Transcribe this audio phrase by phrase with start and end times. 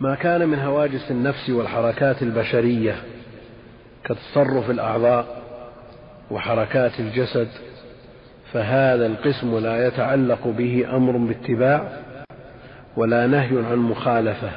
[0.00, 2.96] ما كان من هواجس النفس والحركات البشرية
[4.04, 5.42] كتصرف الأعضاء
[6.30, 7.48] وحركات الجسد
[8.52, 11.98] فهذا القسم لا يتعلق به أمر باتباع
[12.96, 14.50] ولا نهي عن مخالفة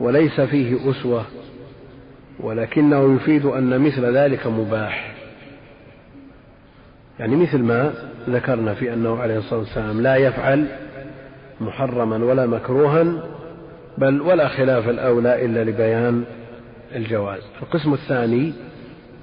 [0.00, 1.24] وليس فيه أسوة
[2.40, 5.14] ولكنه يفيد أن مثل ذلك مباح.
[7.18, 7.92] يعني مثل ما
[8.28, 10.66] ذكرنا في أنه عليه الصلاة والسلام لا يفعل
[11.60, 13.04] محرما ولا مكروها
[13.98, 16.24] بل ولا خلاف الأولى إلا لبيان
[16.94, 17.42] الجواز.
[17.62, 18.52] القسم الثاني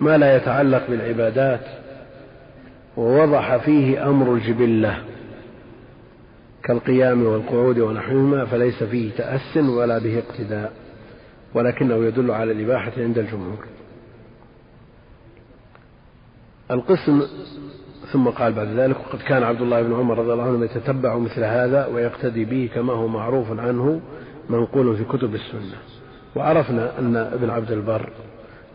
[0.02, 1.66] ما لا يتعلق بالعبادات
[2.98, 4.98] ووضح فيه أمر الجبلة
[6.64, 10.72] كالقيام والقعود ونحوهما فليس فيه تأس ولا به اقتداء
[11.54, 13.66] ولكنه يدل على الإباحة عند الجمهور.
[16.72, 17.22] القسم
[18.14, 21.44] ثم قال بعد ذلك وقد كان عبد الله بن عمر رضي الله عنه يتتبع مثل
[21.44, 24.02] هذا ويقتدي به كما هو معروف عنه
[24.50, 25.78] منقول في كتب السنة.
[26.36, 28.10] وعرفنا أن ابن عبد البر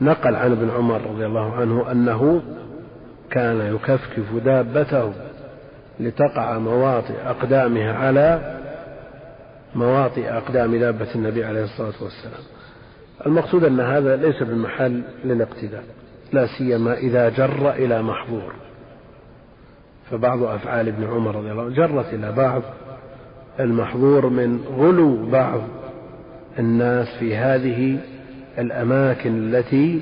[0.01, 2.43] نقل عن ابن عمر رضي الله عنه أنه
[3.31, 5.13] كان يكفكف دابته
[6.01, 8.59] لتقع مواطئ أقدامها على
[9.75, 12.43] مواطئ أقدام دابة النبي عليه الصلاة والسلام.
[13.27, 15.85] المقصود أن هذا ليس بمحل للاقتداء
[16.33, 18.53] لا سيما إذا جر إلى محظور.
[20.11, 22.63] فبعض أفعال ابن عمر رضي الله عنه جرت إلى بعض
[23.61, 25.61] المحظور من غلو بعض
[26.59, 27.99] الناس في هذه
[28.59, 30.01] الأماكن التي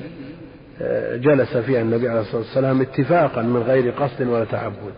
[0.82, 4.94] آه، جلس فيها النبي عليه الصلاة والسلام اتفاقا من غير قصد ولا تعبد.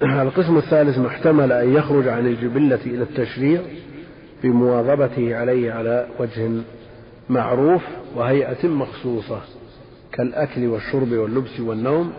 [0.02, 3.60] القسم الثالث محتمل أن يخرج عن الجبلة إلى التشريع
[4.42, 6.50] بمواظبته عليه على وجه
[7.28, 7.82] معروف
[8.16, 9.40] وهيئة مخصوصة
[10.12, 12.12] كالأكل والشرب واللبس والنوم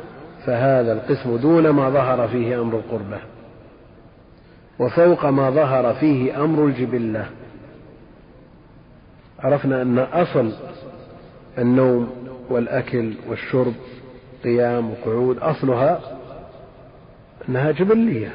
[0.45, 3.36] فهذا القسم دون ما ظهر فيه أمر القربة.
[4.79, 7.29] وفوق ما ظهر فيه أمر الجبلة.
[9.39, 10.53] عرفنا أن أصل
[11.57, 12.09] النوم
[12.49, 13.73] والأكل والشرب
[14.43, 15.99] قيام وقعود أصلها
[17.49, 18.31] أنها جبلية.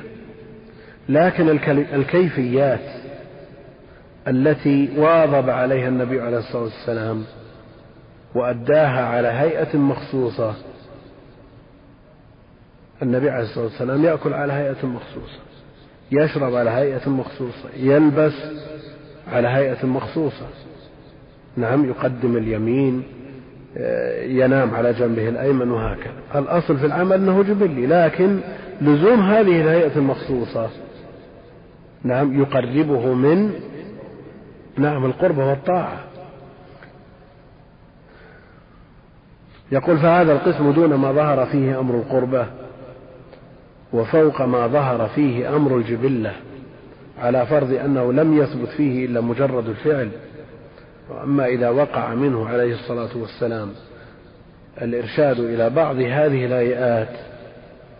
[1.09, 1.49] لكن
[1.95, 3.03] الكيفيات
[4.29, 7.25] التي واظب عليها النبي عليه الصلاة والسلام
[8.35, 10.55] وأداها على هيئة مخصوصة
[13.03, 15.39] النبي عليه الصلاة والسلام يأكل على هيئة مخصوصة.
[16.13, 18.35] يشرب على هيئة مخصوصة يلبس
[19.33, 20.47] على هيئة مخصوصة.
[21.57, 23.03] نعم يقدم اليمين
[23.77, 26.23] آه، ينام على جنبه الأيمن وهكذا.
[26.35, 28.41] الأصل في العمل أنه جبلي لكن
[28.81, 30.71] لزوم هذه الهيئة المخصوصة
[32.05, 33.53] نعم يقربه من
[34.79, 36.01] نعم القربة والطاعة.
[39.73, 42.47] يقول فهذا القسم دون ما ظهر فيه أمر القربة.
[43.93, 46.33] وفوق ما ظهر فيه أمر الجبلة
[47.19, 50.11] على فرض أنه لم يثبت فيه إلا مجرد الفعل.
[51.11, 53.69] وأما إذا وقع منه عليه الصلاة والسلام
[54.83, 57.09] الإرشاد إلى بعض هذه الهيئات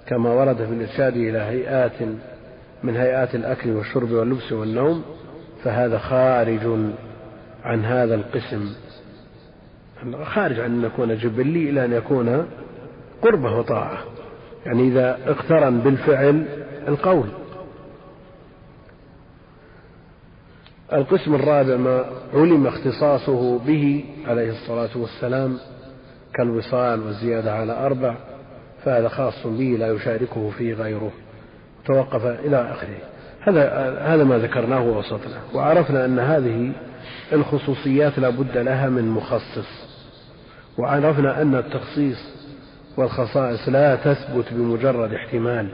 [0.07, 2.03] كما ورد في الإرشاد إلى هيئات
[2.83, 5.03] من هيئات الأكل والشرب واللبس والنوم
[5.65, 6.67] فهذا خارج
[7.65, 8.75] عن هذا القسم.
[10.25, 12.47] خارج عن أن يكون جبلي إلى أن يكون
[13.23, 13.99] قربة وطاعة.
[14.67, 16.45] يعني إذا اقترن بالفعل
[16.89, 17.27] القول.
[20.93, 25.59] القسم الرابع ما علم اختصاصه به عليه الصلاة والسلام
[26.35, 28.15] كالوصال والزيادة على أربع
[28.85, 31.13] فهذا خاص به لا يشاركه فيه غيره.
[31.87, 32.99] توقف إلى آخره.
[33.41, 36.73] هذا هذا ما ذكرناه ووسطنا وعرفنا أن هذه
[37.33, 39.93] الخصوصيات لا بد لها من مخصص.
[40.79, 42.32] وعرفنا أن التخصيص
[42.97, 45.69] والخصائص لا تثبت بمجرد احتمال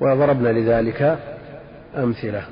[0.00, 1.18] وضربنا لذلك
[1.96, 2.44] أمثلة.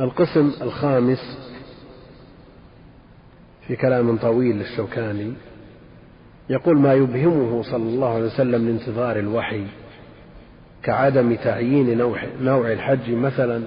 [0.00, 1.38] القسم الخامس
[3.66, 5.32] في كلام طويل للشوكاني
[6.50, 9.66] يقول ما يبهمه صلى الله عليه وسلم لانتظار الوحي
[10.82, 11.98] كعدم تعيين
[12.40, 13.66] نوع, الحج مثلا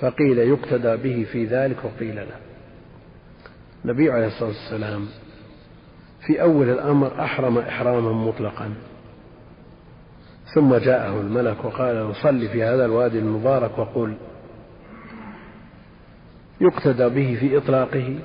[0.00, 2.26] فقيل يقتدى به في ذلك وقيل لا.
[3.84, 5.06] النبي عليه الصلاة والسلام
[6.28, 8.74] في أول الأمر أحرم إحراما مطلقا.
[10.54, 14.16] ثم جاءه الملك وقال صل في هذا الوادي المبارك وقل
[16.60, 18.18] يقتدى به في إطلاقه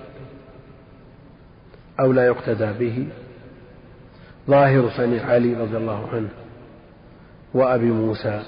[1.99, 3.07] أو لا يقتدى به.
[4.47, 6.29] ظاهر صنيع علي رضي الله عنه
[7.53, 8.43] وأبي موسى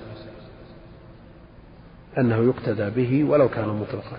[2.17, 4.17] أنه يقتدى به ولو كان مطلقا.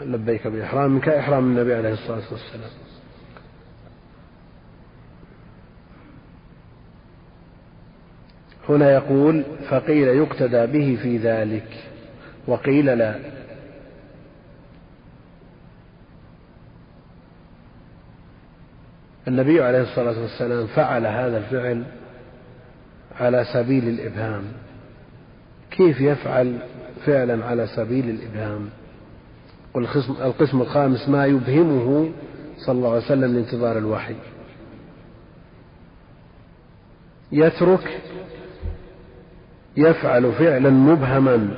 [0.00, 2.83] لبيك بإحرام كإحرام النبي عليه الصلاة والسلام.
[8.68, 11.68] هنا يقول فقيل يقتدى به في ذلك
[12.46, 13.14] وقيل لا.
[19.28, 21.84] النبي عليه الصلاة والسلام فعل هذا الفعل
[23.20, 24.42] على سبيل الإبهام.
[25.70, 26.58] كيف يفعل
[27.06, 28.08] فعلا على سبيل
[29.74, 32.12] والقسم القسم الخامس ما يبهمه
[32.66, 34.14] صلى الله عليه وسلم لانتظار الوحي.
[37.32, 38.00] يترك
[39.76, 41.48] يفعل فعلا مبهما.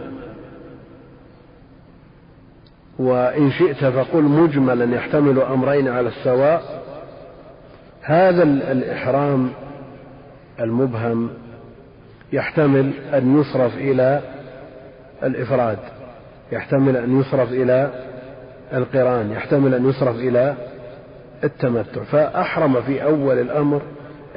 [2.98, 6.82] وإن شئت فقل مجملا يحتمل أمرين على السواء.
[8.02, 9.50] هذا الإحرام
[10.60, 11.30] المبهم
[12.32, 14.20] يحتمل أن يصرف إلى
[15.22, 15.78] الإفراد
[16.52, 17.90] يحتمل أن يصرف إلى
[18.74, 20.54] القران يحتمل أن يصرف إلى
[21.44, 22.02] التمتع.
[22.02, 23.82] فأحرم في أول الأمر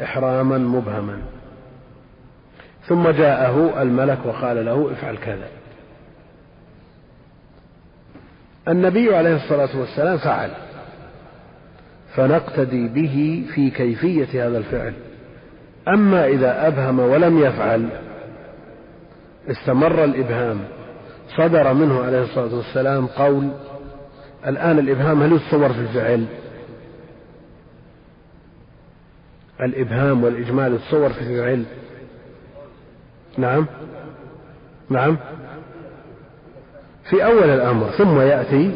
[0.03, 1.17] إحراما مبهما.
[2.89, 5.47] ثم جاءه الملك وقال له افعل كذا.
[8.67, 10.49] النبي عليه الصلاة والسلام فعل.
[12.15, 14.93] فنقتدي به في كيفية هذا الفعل.
[15.87, 17.89] أما إذا أبهم ولم يفعل
[19.51, 20.59] استمر الإبهام.
[21.37, 23.49] صدر منه عليه الصلاة والسلام قول
[24.47, 26.25] الآن الإبهام هل يتصور في الفعل؟
[29.61, 31.65] الإبهام والإجمال يتصور في الفعل.
[33.39, 33.65] نعم.
[34.89, 35.17] نعم.
[37.09, 38.71] في أول الأمر ثم يأتي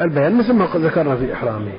[0.00, 1.72] البيان مثل ما ذكرنا في إحرامه.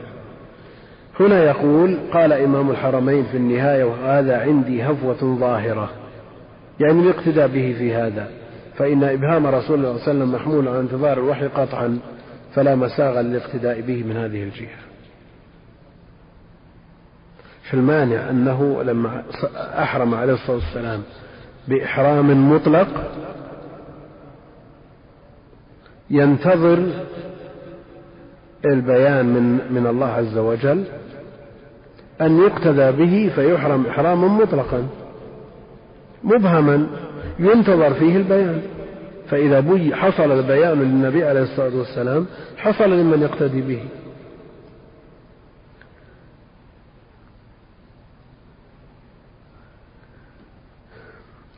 [1.20, 5.90] هنا يقول قال إمام الحرمين في النهاية وهذا عندي هفوة ظاهرة.
[6.80, 8.28] يعني الاقتداء به في هذا.
[8.78, 12.00] فإن إبهام رسول الله صلى الله عليه وسلم محمول على انتظار الوحي قطعا
[12.56, 14.90] فلا مساغ للاقتداء به من هذه الجهة.
[17.70, 19.24] في المانع أنه لما
[19.56, 21.04] أحرم عليه الصلاة والسلام
[21.70, 22.88] بإحرام مطلق
[26.10, 26.88] ينتظر
[28.66, 30.84] البيان من من الله عز وجل
[32.22, 34.88] أن يقتدى به فيحرم إحراما مطلقا.
[36.24, 36.88] مبهما
[37.40, 38.62] ينتظر فيه البيان.
[39.30, 39.60] فإذا
[39.94, 42.26] حصل البيان للنبي عليه الصلاة والسلام
[42.58, 43.84] حصل لمن يقتدي به.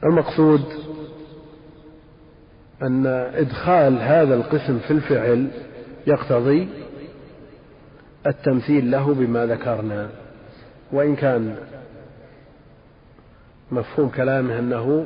[0.04, 0.62] المقصود
[2.82, 3.06] أن
[3.36, 5.48] إدخال هذا القسم في الفعل
[6.08, 6.68] يقتضي
[8.28, 10.10] التمثيل له بما ذكرنا
[10.92, 11.56] وإن كان
[13.72, 15.06] مفهوم كلامه أنه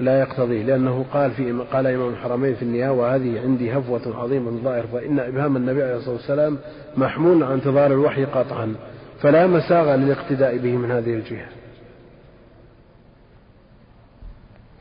[0.00, 4.86] لا يقتضي لأنه قال في قال إمام الحرمين في النهاية وهذه عندي هفوة عظيمة ظاهر
[4.86, 6.58] فإن إبهام النبي عليه الصلاة والسلام
[6.96, 8.74] محمول عن انتظار الوحي قطعا
[9.20, 11.46] فلا مساغ للاقتداء به من هذه الجهة.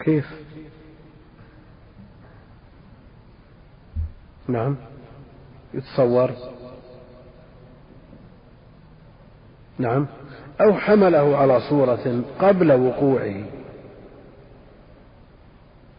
[0.04, 0.26] كيف؟
[4.48, 4.76] نعم.
[5.74, 6.32] يتصور.
[9.80, 10.08] نعم.
[10.62, 13.44] أو حمله على صورة قبل وقوعه.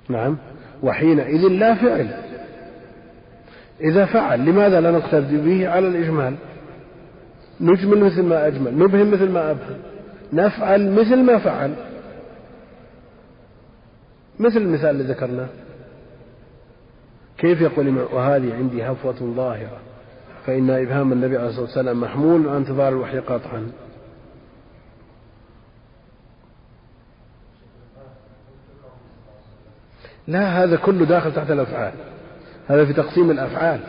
[0.08, 0.36] نعم.
[0.82, 2.22] وحينئذ لا فعل.
[3.80, 6.34] إذا فعل لماذا لا نقتدي به على الإجمال؟
[7.60, 9.78] نجمل مثل ما أجمل نبهم مثل ما أبهم.
[10.32, 11.91] نفعل مثل ما فعل.
[14.42, 15.48] مثل المثال اللي ذكرناه.
[17.38, 19.80] كيف يقول وهذه عندي هفوة ظاهرة.
[20.46, 23.72] فإن إبهام النبي عليه الصلاة والسلام محمول عن انتظار الوحي قطعا
[30.26, 31.92] لا هذا كله داخل تحت الأفعال.
[32.68, 33.80] هذا في تقسيم الأفعال.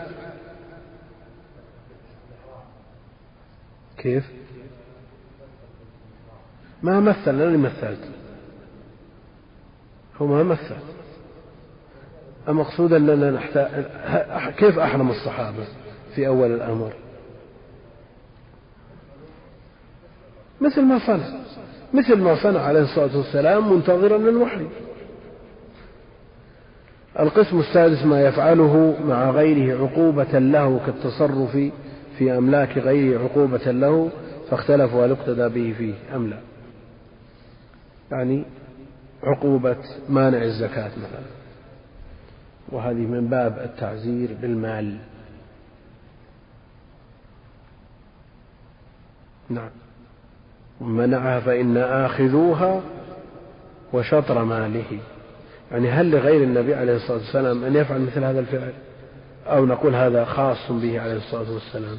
[3.98, 4.31] كيف؟
[6.83, 8.00] ما مثل أنا مثلت.
[10.22, 10.75] هو ما مثل
[12.48, 13.67] المقصود أننا نحتاج
[14.58, 15.65] كيف أحرم الصحابة
[16.15, 16.93] في أول الأمر؟
[20.62, 21.25] مثل ما صنع.
[21.93, 24.67] مثل ما صنع عليه الصلاة والسلام منتظرا للوحي.
[27.20, 31.58] القسم السادس ما يفعله مع غيره عقوبة له كالتصرف
[32.17, 34.10] في أملاك غيره عقوبة له
[34.50, 36.38] فاختلفوا هل اقتدى به فيه أم لا.
[38.12, 38.43] يعني
[39.24, 39.77] عقوبة
[40.10, 41.25] مانع الزكاة مثلا.
[42.70, 44.98] وهذه من باب التعزير بالمال.
[49.50, 49.70] نعم.
[50.82, 52.82] منعها فإن آخذوها
[53.94, 55.00] وشطر ماله.
[55.72, 58.74] يعني هل لغير النبي عليه الصلاة والسلام أن يفعل مثل هذا الفعل؟
[59.48, 61.98] أو نقول هذا خاص به عليه الصلاة والسلام؟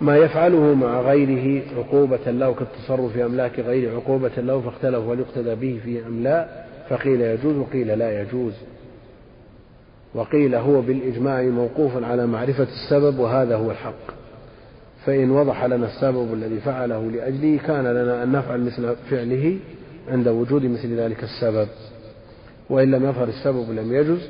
[0.00, 5.54] ما يفعله مع غيره عقوبة له كالتصرف في أملاك غيره عقوبة له فاختلف هل يقتدى
[5.54, 6.48] به فيه أم لا
[6.88, 8.52] فقيل يجوز وقيل لا يجوز.
[10.14, 14.18] وقيل هو بالإجماع موقوف على معرفة السبب وهذا هو الحق.
[15.06, 19.56] فإن وضح لنا السبب الذي فعله لأجله كان لنا أن نفعل مثل فعله
[20.08, 21.68] عند وجود مثل ذلك السبب.
[22.70, 24.28] وإن لم يظهر السبب لم يجز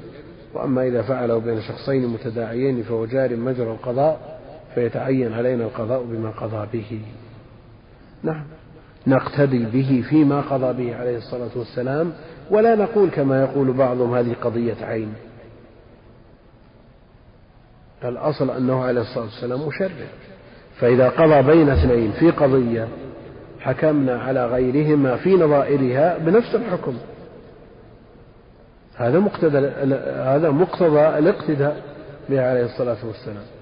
[0.55, 4.38] وأما إذا فعله بين شخصين متداعيين فهو جار مجرى القضاء
[4.78, 7.00] فيتعين علينا القضاء بما قضى به.
[8.23, 8.44] نعم.
[9.06, 12.12] نقتدي به فيما قضى به عليه الصلاة والسلام
[12.50, 15.14] ولا نقول كما يقول بعضهم هذه قضية عين.
[18.04, 19.88] الأصل أنه عليه الصلاة والسلام مشرع.
[20.80, 22.88] فإذا قضى بين اثنين في قضية
[23.61, 26.94] حكمنا على غيرهما في نظائرها بنفس الحكم.
[28.97, 29.58] هذا مقتضى
[30.16, 31.82] هذا مقتضى الاقتداء
[32.28, 33.58] به عليه الصلاة والسلام.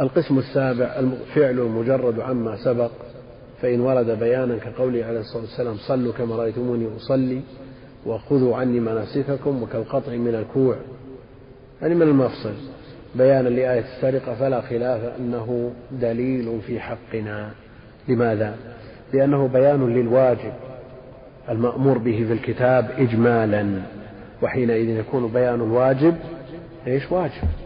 [0.00, 2.90] القسم السابع الفعل المجرد عما سبق
[3.62, 7.40] فإن ورد بيانا كقوله عليه الصلاة والسلام صلوا كما رأيتموني أصلي
[8.06, 10.76] وخذوا عني مناسككم وكالقطع من الكوع.
[11.82, 12.54] يعني من المفصل.
[13.14, 17.50] بيانا لآية السرقة فلا خلاف أنه دليل في حقنا.
[18.08, 18.54] لماذا؟
[19.12, 20.52] لأنه بيان للواجب
[21.48, 23.82] المأمور به في الكتاب إجمالا
[24.42, 26.14] وحينئذ يكون بيان واجب
[26.86, 27.65] إيش؟ واجب.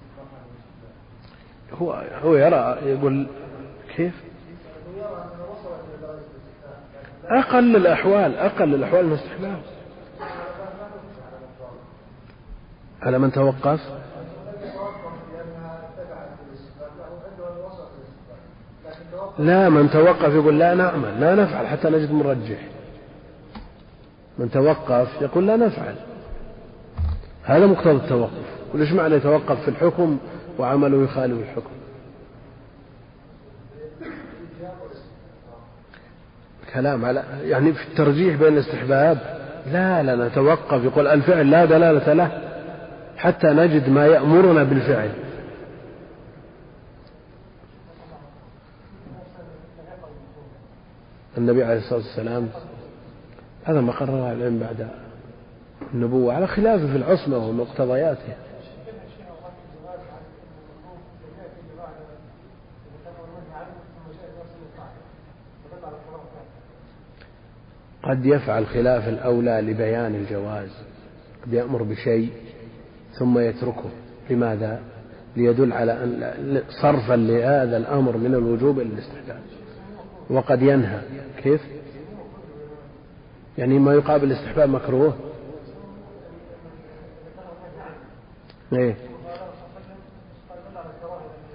[1.73, 3.27] هو هو يرى يقول
[3.95, 4.13] كيف؟
[7.25, 9.61] أقل الأحوال أقل الأحوال من الاستحباب.
[13.01, 13.79] على من توقف؟
[19.39, 22.59] لا من توقف يقول لا نعمل لا نفعل حتى نجد مرجح.
[24.37, 25.95] من توقف يقول لا نفعل.
[27.43, 28.60] هذا مقتضى التوقف.
[28.73, 30.17] وليش معنى يتوقف في الحكم
[30.59, 31.71] وعمله يخالف الحكم؟
[36.73, 39.17] كلام على يعني في الترجيح بين الاستحباب
[39.71, 40.83] لا لا نتوقف.
[40.83, 42.41] يقول الفعل لا دلالة له
[43.17, 45.11] حتى نجد ما يأمرنا بالفعل.
[51.37, 52.47] النبي عليه الصلاة والسلام
[53.63, 54.87] هذا ما قرره العلم بعد
[55.93, 58.35] النبوة على خلافه في العصمة ومقتضياتها
[68.03, 70.69] قد يفعل خلاف الأولى لبيان الجواز
[71.45, 72.29] قد يأمر بشيء
[73.19, 73.89] ثم يتركه.
[74.29, 74.79] لماذا؟
[75.35, 79.39] ليدل على أن صرفا لهذا الأمر من الوجوب إلى الاستحباب.
[80.29, 81.01] وقد ينهى.
[81.43, 81.61] كيف؟
[83.57, 85.13] يعني ما يقابل الاستحباب مكروه؟
[88.73, 88.95] إيه.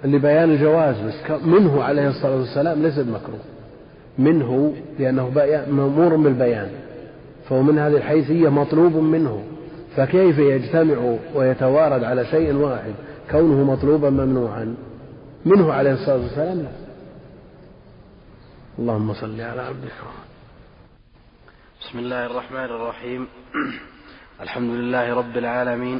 [0.03, 0.95] لبيان الجواز
[1.45, 3.56] منه عليه الصلاة والسلام ليس بمكروه.
[4.17, 5.29] منه لأنه
[5.67, 6.71] مأمور بالبيان.
[7.49, 9.43] فهو من هذه الحيثية مطلوب منه.
[9.95, 12.93] فكيف يجتمع ويتوارد على شيء واحد
[13.31, 14.75] كونه مطلوبا ممنوعا؟
[15.45, 16.57] منه عليه الصلاة والسلام.
[16.57, 16.69] لا
[18.79, 19.91] اللهم صل على عبدك.
[21.81, 23.27] بسم الله الرحمن الرحيم.
[24.41, 25.99] الحمد لله رب العالمين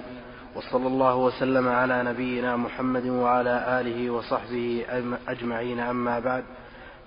[0.56, 4.86] وصلى الله وسلم على نبينا محمد وعلى آله وصحبه
[5.28, 5.80] أجمعين.
[5.80, 6.44] أما بعد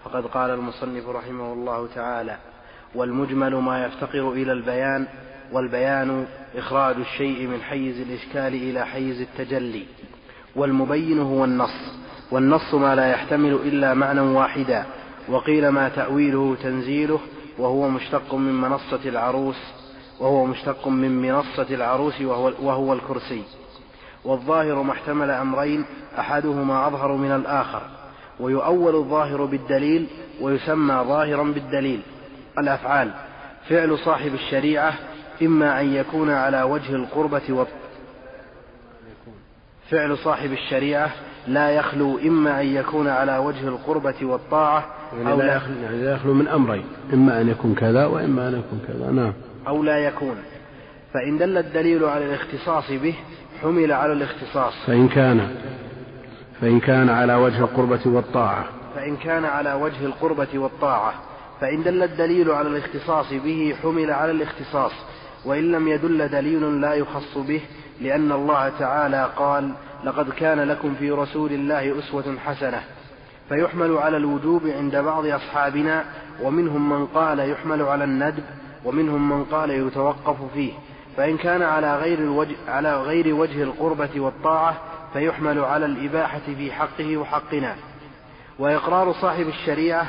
[0.04, 2.36] فقد قال المصنف رحمه الله تعالى
[2.94, 5.06] والمجمل ما يفتقر إلى البيان
[5.52, 6.26] والبيان
[6.56, 9.84] إخراج الشيء من حيز الإشكال إلى حيز التجلي.
[10.56, 11.92] والمبين هو النص
[12.30, 14.84] والنص ما لا يحتمل إلا معنى واحدا
[15.28, 17.20] وقيل ما تأويله تنزيله
[17.58, 19.56] وهو مشتق من منصة العروس
[20.20, 23.42] وهو مشتق من منصة العروس وهو, وهو الكرسي.
[24.24, 25.84] والظاهر ما احتمل أمرين
[26.18, 27.99] أحدهما أظهر من الآخر.
[28.40, 30.06] ويؤول الظاهر بالدليل
[30.40, 32.00] ويسمى ظاهرا بالدليل.
[32.58, 33.10] الأفعال
[33.68, 34.94] فعل صاحب الشريعة
[35.42, 37.64] إما أن يكون على وجه القربة و
[39.90, 41.10] فعل صاحب الشريعة
[41.46, 45.56] لا يخلو إما أن يكون على وجه القربة والطاعة يعني أو لا.
[45.56, 49.32] يخلو, يعني لا يخلو من أمرين إما أن يكون كذا وإما أن يكون كذا نعم.
[49.68, 50.36] أو لا يكون.
[51.14, 53.14] فإن دل الدليل على الاختصاص به
[53.62, 54.72] حمل على الاختصاص.
[54.86, 55.56] فإن كان
[56.60, 58.64] فإن كان على وجه القربة والطاعة.
[58.94, 61.14] فإن كان على وجه القربة والطاعة.
[61.60, 64.92] فإن دل الدليل على الاختصاص به حمل على الاختصاص.
[65.44, 67.60] وإن لم يدل دليل لا يخص به
[68.00, 69.72] لأن الله تعالى قال
[70.04, 72.82] لقد كان لكم في رسول الله أسوة حسنة
[73.48, 76.04] فيحمل على الوجوب عند بعض أصحابنا
[76.42, 78.44] ومنهم من قال يحمل على الندب
[78.84, 80.72] ومنهم من قال يتوقف فيه.
[81.16, 84.76] فإن كان على غير الوجه على غير وجه القربة والطاعة
[85.12, 87.76] فيحمل على الإباحة في حقه وحقنا.
[88.58, 90.06] وإقرار صاحب الشريعة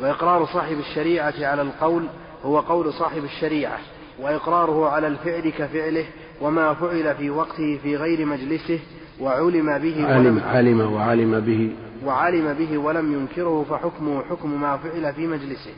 [0.00, 2.02] وإقرار صاحب الشريعة على القول
[2.44, 3.78] هو قول صاحب الشريعة
[4.20, 6.04] وإقراره على الفعل كفعله
[6.40, 8.80] وما فعل في وقته في غير مجلسه
[9.20, 11.70] وعلم به علم, علم وعلم به.
[12.04, 15.70] وعلم به ولم ينكره فحكمه حكم ما فعل في مجلسه.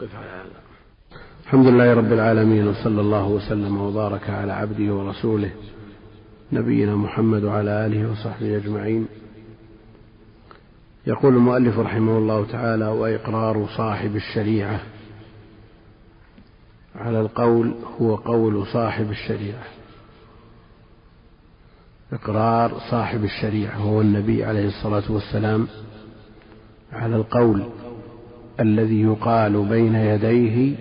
[0.00, 0.60] قف على هذا.
[1.44, 5.50] الحمد لله رب العالمين وصلى الله وسلم وبارك على عبده ورسوله.
[6.52, 9.06] نبينا محمد وعلى آله وصحبه أجمعين.
[11.06, 14.80] يقول المؤلف رحمه الله تعالى وإقرار صاحب الشريعة.
[16.94, 19.64] على القول هو قول صاحب الشريعة.
[22.12, 25.68] إقرار صاحب الشريعة وهو النبي عليه الصلاة والسلام.
[26.92, 27.62] على القول
[28.60, 30.76] الذي يقال بين يديه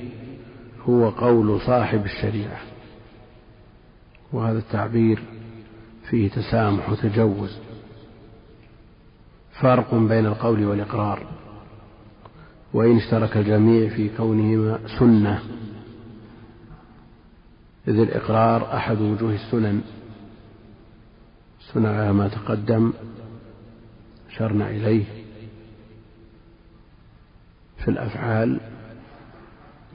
[0.90, 2.60] هو قول صاحب الشريعة.
[4.34, 5.35] وهذا التعبير
[6.10, 7.58] فيه تسامح وتجوز.
[9.62, 11.28] فرق بين القول والإقرار.
[12.74, 15.44] وإن اشترك الجميع في كونهما سنة.
[17.88, 19.82] إذ الإقرار أحد وجوه السنن.
[21.74, 22.94] سنة ما تقدم.
[24.30, 25.06] أشرنا إليه.
[27.78, 28.60] في الأفعال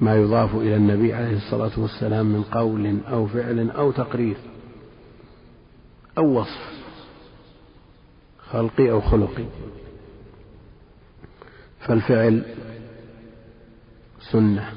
[0.00, 4.36] ما يضاف إلى النبي عليه الصلاة والسلام من قول أو فعل أو تقرير.
[6.18, 6.70] أو وصف.
[8.50, 9.44] خلقي أو خلقي.
[11.80, 12.42] فالفعل
[14.32, 14.72] سنة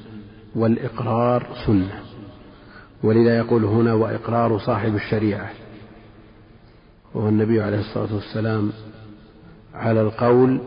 [0.55, 2.01] والإقرار سنة.
[3.03, 5.49] ولذا يقول هنا وإقرار صاحب الشريعة.
[7.13, 8.71] وهو النبي عليه الصلاة والسلام
[9.73, 10.60] على القول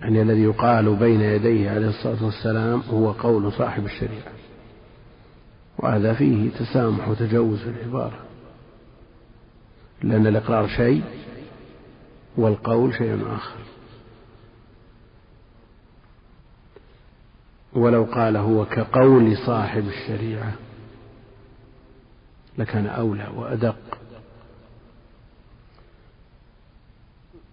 [0.00, 4.32] يعني الذي يقال بين يديه عليه الصلاة والسلام هو قول صاحب الشريعة.
[5.78, 8.31] وهذا فيه تسامح وتجوز في العبارة.
[10.02, 11.04] لأن الإقرار شيء
[12.36, 13.58] والقول شيء آخر.
[17.72, 20.52] ولو قال هو كقول صاحب الشريعة
[22.58, 23.98] لكان أولى وأدق.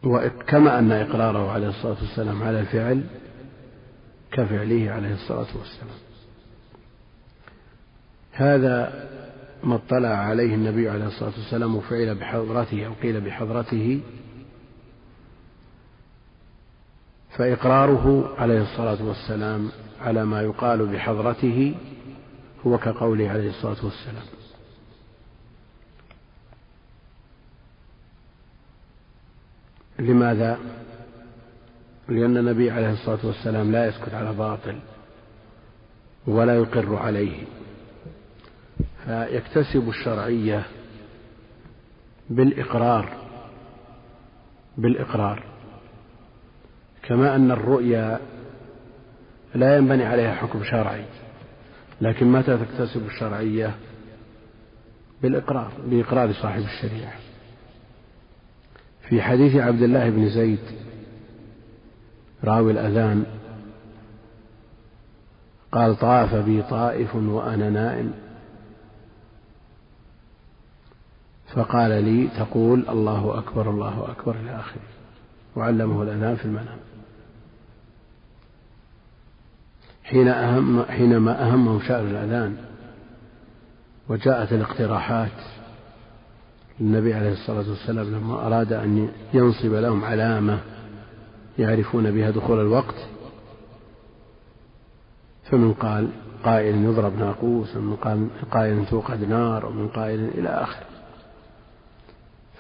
[0.04, 3.04] وكما أن إقراره عليه الصلاة والسلام على الفعل
[4.32, 5.98] كفعله عليه الصلاة والسلام.
[8.32, 9.10] هذا
[9.64, 14.02] ما اطلع عليه النبي عليه الصلاة والسلام وفعل بحضرته أو قيل بحضرته
[17.38, 19.70] فإقراره عليه الصلاة والسلام
[20.02, 21.76] على ما يقال بحضرته
[22.68, 24.24] هو كقوله عليه الصلاة والسلام
[30.00, 30.60] لماذا؟
[32.10, 34.80] لأن النبي عليه الصلاة والسلام لا يسكت على باطل
[36.28, 37.44] ولا يقر عليه
[39.10, 40.66] فيكتسب الشرعية
[42.30, 43.10] بالإقرار
[44.78, 45.44] بالإقرار.
[47.04, 48.20] كما أن الرؤيا
[49.56, 51.06] لا ينبني عليها حكم شرعي
[52.02, 53.76] لكن متى تكتسب الشرعية؟
[55.22, 57.14] بالإقرار بإقرار صاحب الشريعة.
[59.10, 60.64] في حديث عبد الله بن زيد
[62.44, 63.26] راوي الأذان
[65.72, 68.29] قال طاف بي طائف وأنا نائم.
[71.56, 74.82] فقال لي تقول الله أكبر الله أكبر إلى آخره.
[75.56, 76.80] وعلمه الأذان في المنام.
[80.04, 82.56] حين أهم حينما أهمهم شأن الأذان
[84.10, 85.32] وجاءت الاقتراحات
[86.82, 90.60] النبي عليه الصلاة والسلام لما أراد أن ينصب لهم علامة
[91.60, 92.96] يعرفون بها دخول الوقت
[95.44, 96.10] فمن قال
[96.44, 100.89] قائل يضرب ناقوس ومن قائل توقد نار ومن قائل إلى آخره.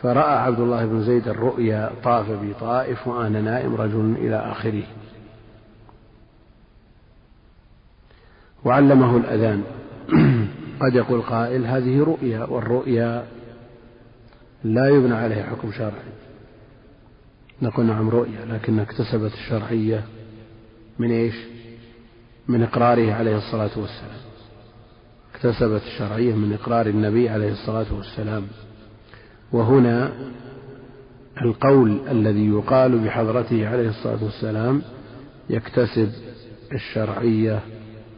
[0.01, 4.83] فرأى عبد الله بن زيد الرؤيا طاف بطائف وأنا نائم رجل إلى آخره.
[8.65, 9.63] وعلمه الأذان.
[10.81, 13.25] قد يقول قائل هذه رؤيا والرؤيا
[14.63, 16.09] لا يبنى عليه حكم شرعي.
[17.61, 20.03] نقول نعم رؤيا لكن اكتسبت الشرعية
[20.99, 21.35] من إيش؟
[22.47, 24.19] من إقراره عليه الصلاة والسلام.
[25.33, 28.47] اكتسبت الشرعية من إقرار النبي عليه الصلاة والسلام.
[29.51, 30.11] وهنا
[31.41, 34.81] القول الذي يقال بحضرته عليه الصلاة والسلام
[35.49, 36.11] يكتسب
[36.71, 37.59] الشرعية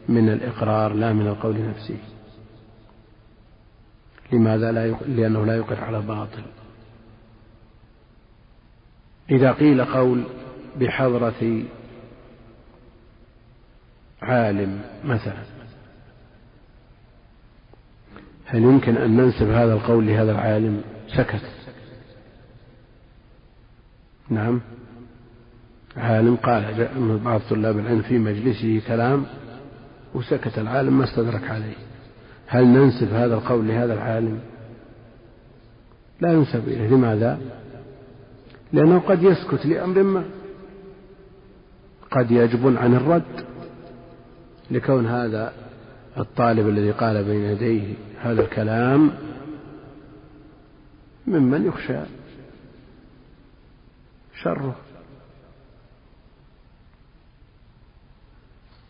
[0.08, 1.98] من الإقرار لا من القول نفسه.
[4.32, 5.02] لماذا لا يق...
[5.02, 6.42] لأنه لا يقر على باطل.
[9.30, 10.24] إذا قيل قول
[10.80, 11.62] بحضرة
[14.22, 15.42] عالم مثلا
[18.44, 20.82] هل يمكن أن ننسب هذا القول لهذا العالم؟
[21.16, 21.40] سكت.
[24.30, 24.60] نعم.
[25.96, 26.88] عالم قال
[27.24, 29.24] بعض طلاب العلم في مجلسه كلام
[30.14, 30.58] وسكت.
[30.58, 31.74] العالم ما استدرك عليه.
[32.46, 34.38] هل ننسب هذا القول لهذا العالم؟
[36.20, 36.88] لا ينسب إليه.
[36.88, 37.40] لماذا؟
[38.72, 40.24] لأنه قد يسكت لأمر ما.
[42.10, 43.44] قد يجبن عن الرد.
[44.70, 45.52] لكون هذا
[46.18, 49.10] الطالب الذي قال بين يديه هذا الكلام
[51.26, 52.00] ممن يخشى
[54.42, 54.76] شره.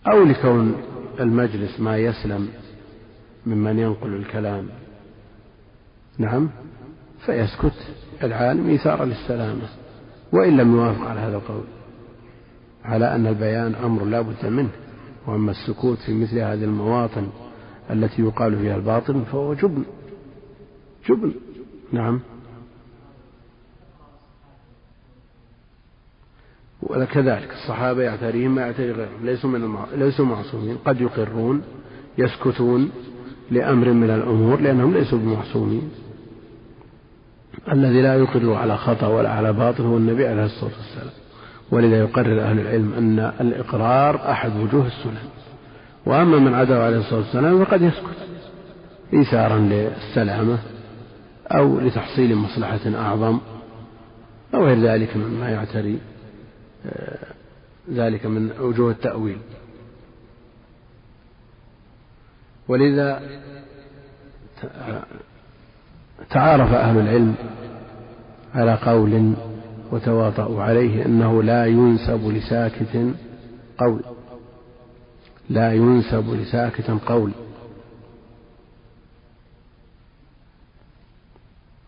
[0.06, 0.82] أو لكون
[1.20, 2.48] المجلس ما يسلم
[3.46, 4.68] ممن ينقل الكلام.
[6.18, 6.50] نعم
[7.26, 9.68] فيسكت العالم إيثارا للسلامة
[10.32, 11.64] وإن لم يوافق على هذا القول.
[12.84, 14.70] على أن البيان أمر لا بد منه
[15.26, 17.28] وأما السكوت في مثل هذه المواطن
[17.90, 19.84] التي يقال فيها الباطل فهو جبن.
[21.08, 21.34] جبن.
[21.92, 22.20] نعم.
[26.82, 29.76] وكذلك الصحابة يعتريهم ما يعتري غيرهم ليسوا من.
[29.94, 31.62] ليسوا معصومين قد يقرون
[32.18, 32.90] يسكتون
[33.50, 35.90] لأمر من الأمور لأنهم ليسوا بمعصومين.
[37.72, 41.14] الذي لا يقر على خطأ ولا على باطل هو النبي عليه الصلاة والسلام.
[41.70, 45.28] ولذا يقرر أهل العلم أن الإقرار أحد وجوه السنن
[46.06, 48.16] وأما من عداه عليه الصلاة والسلام فقد يسكت
[49.12, 50.58] إيثارا للسلامة.
[51.52, 53.38] أو لتحصيل مصلحة أعظم
[54.54, 55.98] أو غير ذلك مما يعتري
[56.86, 57.26] آه،
[57.90, 59.38] ذلك من وجوه التأويل.
[62.68, 63.22] ولذا
[66.30, 67.34] تعارف أهل العلم
[68.54, 69.34] على قول
[69.92, 73.14] وتواطؤوا عليه أنه لا ينسب لساكت
[73.78, 74.02] قول
[75.50, 77.32] لا ينسب لساكت قول.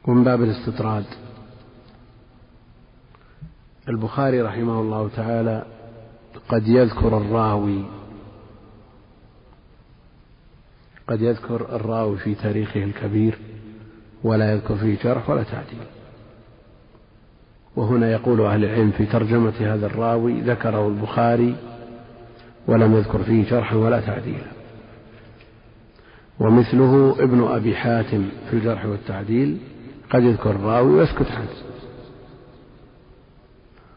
[0.07, 1.05] ومن باب الاستطراد.
[3.88, 5.67] البخاري رحمه الله تعالى
[6.49, 7.85] قد يذكر الراوي
[11.09, 13.38] قد يذكر الراوي في تاريخه الكبير
[14.25, 15.87] ولا يذكر فيه جرح ولا تعديل.
[17.77, 21.57] وهنا يقول أهل العلم في ترجمة هذا الراوي ذكره البخاري
[22.67, 24.55] ولم يذكر فيه جرحا ولا تعديلا
[26.40, 29.59] ومثله ابن أبي حاتم في الجرح والتعديل
[30.11, 31.49] قد يذكر الراوي ويسكت عنه.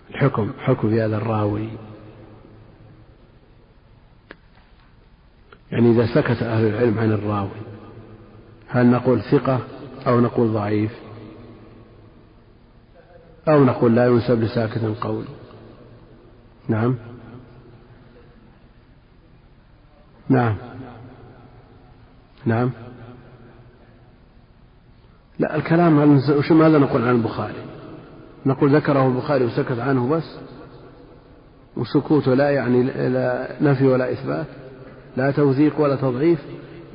[0.09, 1.69] الحكم حكم في هذا الراوي.
[5.71, 7.61] يعني إذا سكت أهل العلم عن الراوي
[8.67, 9.59] هل نقول ثقة
[10.07, 10.91] أو نقول ضعيف؟
[13.47, 15.25] أو نقول لا ينسب لساكت القول؟
[16.67, 16.95] نعم.
[20.29, 20.55] نعم.
[22.45, 22.71] نعم.
[25.39, 27.53] لا الكلام عن وش ماذا نقول عن البخاري؟
[28.45, 30.37] نقول ذكره البخاري وسكت عنه بس؟
[31.77, 34.45] وسكوته لا يعني لا نفي ولا إثبات؟
[35.17, 36.39] لا توثيق ولا تضعيف؟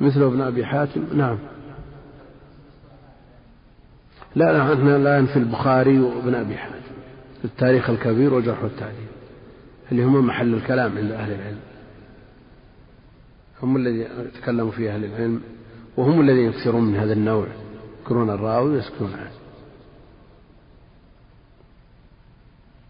[0.01, 1.37] مثل ابن أبي حاتم؟ نعم.
[4.35, 6.73] لا لا لا ينفي البخاري وابن أبي حاتم.
[7.45, 9.07] التاريخ الكبير والجرح والتعديل
[9.91, 11.59] اللي هم محل الكلام عند أهل العلم.
[13.63, 14.07] هم الذين
[14.41, 15.41] تكلموا فيه أهل العلم
[15.97, 17.47] وهم الذين يكثرون من هذا النوع.
[18.03, 19.31] يذكرون الراوي ويسكتون عنه.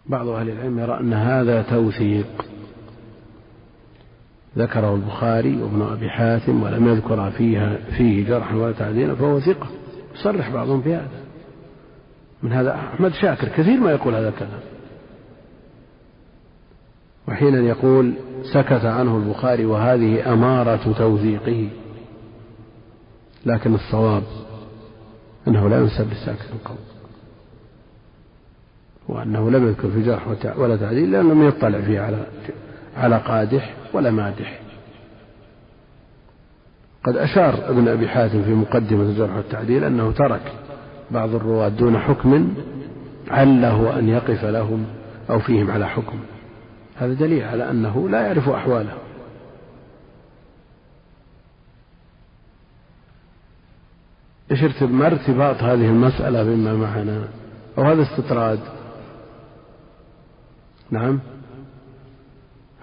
[0.06, 2.46] بعض أهل العلم يرى أن هذا توثيق.
[4.58, 9.68] ذكره البخاري وابن أبي حاتم ولم يذكر فيها فيه جرحا ولا تعديلا فهو ثقة.
[10.16, 11.24] يصرح بعضهم في هذا.
[12.44, 14.60] من هذا أحمد شاكر كثير ما يقول هذا الكلام.
[17.28, 18.14] وحين يقول
[18.54, 21.70] سكت عنه البخاري وهذه أمارة توثيقه.
[23.46, 24.24] لكن الصواب
[25.48, 26.78] أنه لا ينسب للساكت القول
[29.08, 30.28] وأنه لم يذكر في جرح
[30.58, 32.26] ولا تعديل لأنه لم يطلع فيه على
[32.98, 34.60] على قادح ولا مادح.
[37.04, 40.54] قد أشار ابن أبي حاتم في مقدمة الجرح والتعديل أنه ترك
[41.12, 42.54] بعض الرواة دون حكم
[43.32, 44.86] عله أن يقف لهم
[45.30, 46.20] أو فيهم على حكم.
[46.96, 49.03] هذا دليل على أنه لا يعرف أحوالهم
[54.54, 57.28] إيش ما ارتباط هذه المسألة بما معنا
[57.78, 58.60] أو هذا استطراد.
[60.92, 61.20] نعم.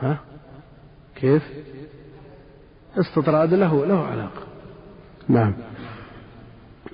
[0.01, 0.19] ها؟
[1.17, 1.43] كيف؟
[2.99, 4.43] استطراد له له علاقة.
[5.29, 5.55] نعم.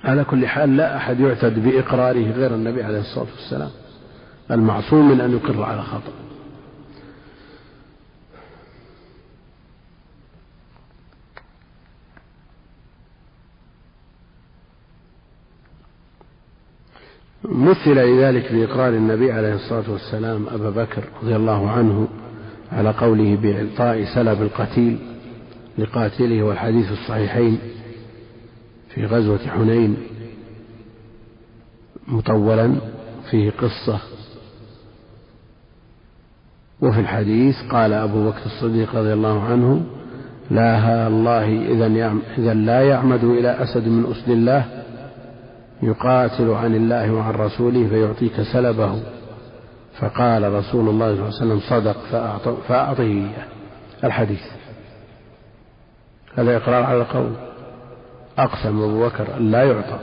[0.05, 3.71] على كل حال لا أحد يعتد بإقراره غير النبي عليه الصلاة والسلام
[4.51, 6.13] المعصوم من أن يقر على خطأ
[17.49, 22.09] مثل لذلك بإقرار النبي عليه الصلاة والسلام أبا بكر رضي الله عنه
[22.73, 24.99] على قوله بإعطاء سلب القتيل
[25.79, 27.59] لقاتله والحديث الصحيحين
[28.95, 29.97] في غزوة حنين
[32.09, 32.75] مطولا
[33.31, 34.01] فيه قصة.
[36.81, 39.87] وفي الحديث قال أبو بكر الصديق رضي الله عنه
[40.51, 41.45] لا الله
[42.39, 44.76] إذا لا يعمد إلى أسد من أسد الله
[45.83, 49.03] يقاتل عن الله وعن رسوله فيعطيك سلبه.
[50.01, 51.97] فقال رسول الله صلى الله عليه وسلم صدق
[52.69, 53.47] فأعطه إياه.
[54.05, 54.43] الحديث.
[56.35, 57.33] هذا إقرار على القول.
[58.39, 59.99] أقسم أبو بكر أن لا يعطى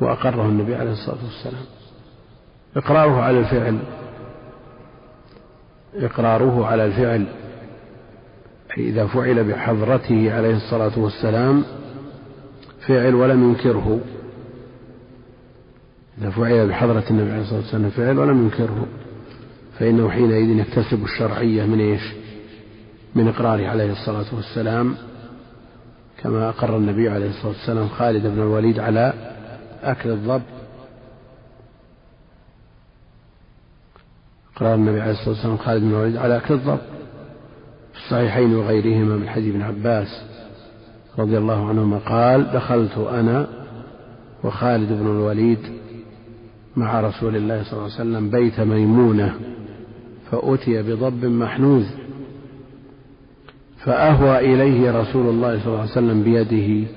[0.00, 1.64] وأقره النبي عليه الصلاة والسلام.
[2.76, 3.78] إقراره على الفعل.
[5.94, 7.26] إقراره على الفعل.
[8.78, 11.64] أي إذا فعل بحضرته عليه الصلاة والسلام
[12.86, 14.00] فعل ولم ينكره.
[16.20, 18.86] إذا فعل بحضرة النبي عليه الصلاة والسلام فعل ولم ينكره
[19.78, 22.02] فإنه حينئذ يكتسب الشرعية من إيش؟
[23.14, 24.94] من إقراره عليه الصلاة والسلام
[26.22, 29.12] كما أقر النبي عليه الصلاة والسلام خالد بن الوليد على
[29.82, 30.42] أكل الضب
[34.56, 36.78] أقرار النبي عليه الصلاة والسلام خالد بن الوليد على أكل الضب
[37.92, 40.22] في الصحيحين وغيرهما من حديث ابن عباس
[41.18, 43.46] رضي الله عنهما قال دخلت أنا
[44.44, 45.77] وخالد بن الوليد
[46.78, 49.34] مع رسول الله صلى الله عليه وسلم بيت ميمونة
[50.30, 51.86] فأتي بضب محنوذ
[53.78, 56.88] فأهوى إليه رسول الله صلى الله عليه وسلم بيده.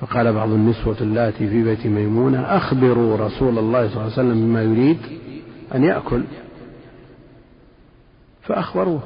[0.00, 4.62] فقال بعض النسوة اللاتي في بيت ميمونة أخبروا رسول الله صلى الله عليه وسلم بما
[4.62, 4.98] يريد
[5.74, 6.22] أن يأكل.
[8.42, 9.00] فأخبروه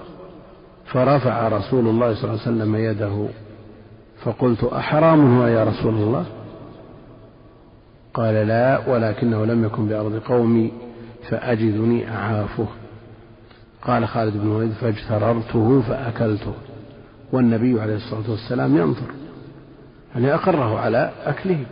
[0.85, 3.29] فرفع رسول الله صلى الله عليه وسلم يده.
[4.25, 6.27] فقلت أحرام هو يا رسول الله؟
[8.17, 10.73] قال لا ولكنه لم يكن بأرض قومي
[11.31, 12.67] فأجدني أعافه.
[13.83, 16.55] قال خالد بن وليد فاجتررته فأكلته
[17.33, 19.11] والنبي عليه الصلاة والسلام ينظر
[20.15, 21.65] يعني أقره على أكله.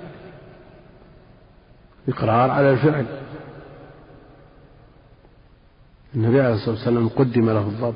[2.09, 3.07] إقرار على الفعل.
[6.15, 7.95] النبي عليه الصلاة والسلام قدم له الضب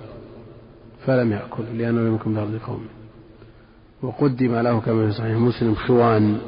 [1.06, 2.88] فلم يأكل لأنه لم يكن بأرض قومه.
[4.02, 6.38] وقدم له كما في صحيح مسلم خوان.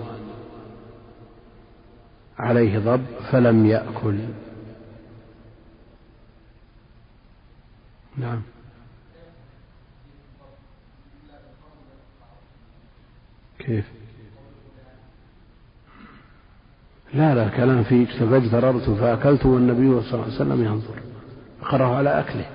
[2.41, 4.19] عليه ضب فلم يأكل.
[8.17, 8.43] نعم.
[13.59, 13.91] كيف؟
[17.15, 21.03] لا لا كلام فيك فاجتررت فأكلت والنبي صلى الله عليه وسلم ينظر.
[21.63, 22.47] أقره على أكله.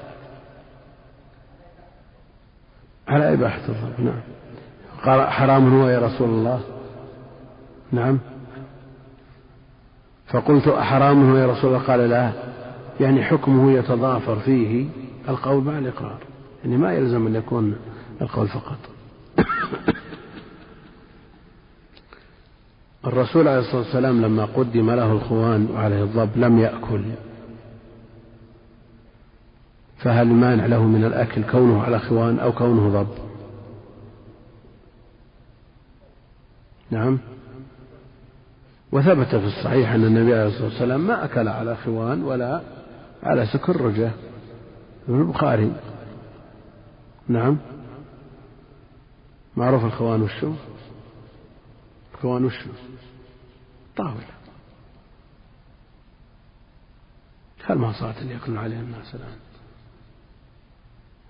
[3.07, 4.01] على إباحة الضرب.
[4.01, 4.21] نعم.
[5.03, 6.63] قال حرام هو يا رسول الله.
[7.91, 8.19] نعم.
[10.27, 12.31] فقلت أحرام هو يا رسول الله؟ قال لا.
[12.99, 14.85] يعني حكمه يتضافر فيه
[15.29, 16.17] القول مع الإقرار.
[16.63, 17.75] يعني ما يلزم أن يكون
[18.21, 18.77] القول فقط.
[23.07, 27.03] الرسول عليه الصلاة والسلام لما قدم له الخوان وعليه الضب لم يأكل.
[29.97, 33.07] فهل مانع له من الأكل كونه على خوان أو كونه ضب؟
[36.91, 37.19] نعم.
[38.91, 42.61] وثبت في الصحيح أن النبي عليه الصلاة والسلام ما أكل على خوان ولا
[43.23, 44.11] على سكرجة
[45.05, 45.71] في البخاري.
[47.27, 47.57] نعم.
[49.57, 50.53] معروف الخوان وشو؟
[52.13, 52.69] الخوان وشو؟
[53.97, 54.35] طاولة.
[57.99, 59.37] صارت اللي يأكلون عليها الناس الآن؟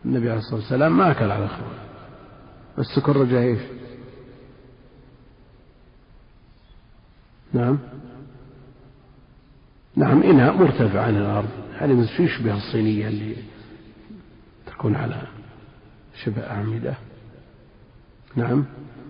[0.05, 1.79] النبي عليه الصلاة والسلام ما أكل على خوان.
[2.79, 3.74] السكرجة إيش؟
[7.55, 7.77] نعم.
[9.95, 11.49] نعم إناء مرتفع عن الأرض.
[11.77, 13.35] هذه يشبه الصينية اللي
[14.65, 15.21] تكون على
[16.23, 16.93] شبه أعمدة؟
[18.35, 18.65] نعم.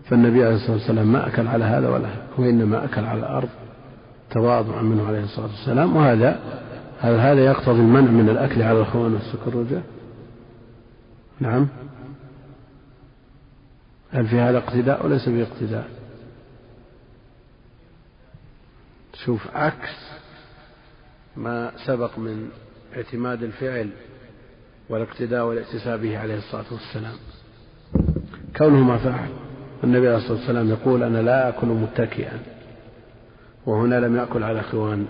[0.10, 3.50] فالنبي عليه الصلاة والسلام ما أكل على هذا ولا وإنما أكل على الأرض
[4.32, 5.96] تواضعا منه عليه الصلاة والسلام.
[5.96, 6.40] وهذا
[7.00, 9.82] هل هذا يقتضي المنع من الأكل على الخوان والسكرجة.
[11.40, 11.68] نعم.
[14.12, 15.90] هل في هذا اقتداء وليس فيه اقتداء
[19.26, 20.12] شوف عكس
[21.36, 22.50] ما سبق من
[22.96, 23.90] اعتماد الفعل
[24.90, 27.16] والاقتداء والاعتساب به عليه الصلاة والسلام.
[28.58, 29.30] كونه ما فعل
[29.84, 32.40] النبي عليه الصلاة والسلام يقول أنا لا أكل متكئا
[33.66, 35.08] وهنا لم يأكل على خوان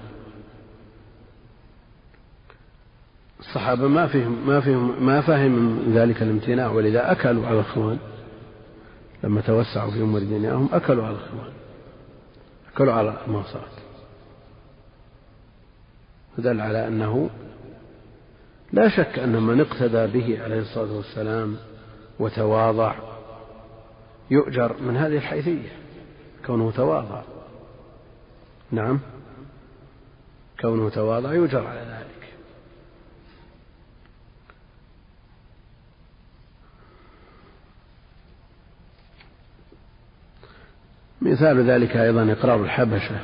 [3.39, 7.97] الصحابة ما فهم ما فهم ما فهم من ذلك الامتناع ولذا أكلوا على الخوان
[9.23, 11.54] لما توسعوا في أمور دنياهم أكلوا على الخوان
[12.73, 13.85] أكلوا على المعصاة
[16.38, 17.30] دل على أنه
[18.74, 21.58] لا شك أن من اقتدى به عليه الصلاة والسلام
[22.19, 22.95] وتواضع
[24.32, 25.69] يؤجر من هذه الحيثية
[26.45, 27.21] كونه تواضع.
[28.71, 29.00] نعم.
[30.62, 32.15] كونه تواضع يؤجر على ذلك.
[41.21, 43.19] مثال ذلك أيضا إقرار الحبشة.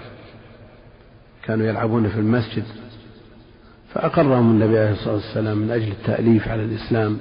[1.43, 2.80] كانوا يلعبون في المسجد.
[3.93, 7.17] فأقرهم النبي عليه الصلاة والسلام من أجل التأليف على الإسلام.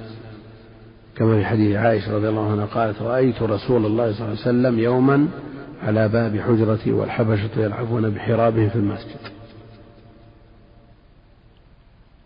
[1.15, 4.79] كما في حديث عائشة رضي الله عنها قالت رأيت رسول الله صلى الله عليه وسلم
[4.79, 5.27] يوما
[5.83, 9.19] على باب حجرتي والحبشة يلعبون بحرابهم في المسجد.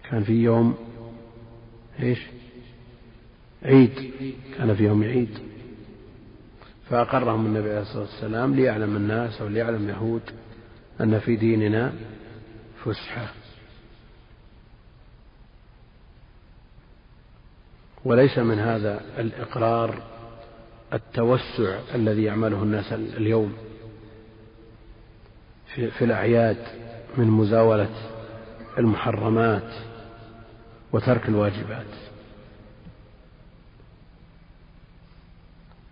[0.10, 0.76] كان في يوم
[2.00, 2.26] إيش؟
[3.64, 4.12] عيد.
[4.58, 5.30] كان في يوم عيد.
[6.90, 10.22] فأقرهم النبي عليه الصلاة والسلام ليعلم الناس أو ليعلم اليهود
[11.02, 11.94] أن في ديننا
[12.84, 13.45] فسحة.
[18.06, 20.02] وليس من هذا الإقرار
[20.94, 23.54] التوسع الذي يعمله الناس اليوم
[25.74, 26.58] في, في الأعياد
[27.18, 27.90] من مزاولة
[28.78, 29.72] المحرمات
[30.94, 31.86] وترك الواجبات.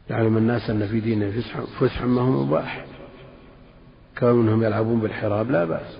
[0.10, 1.32] يعلم الناس أن في دينهم
[1.80, 2.86] فسح ما هو مباح.
[4.20, 5.98] كونهم يلعبون بالحراب لا بأس.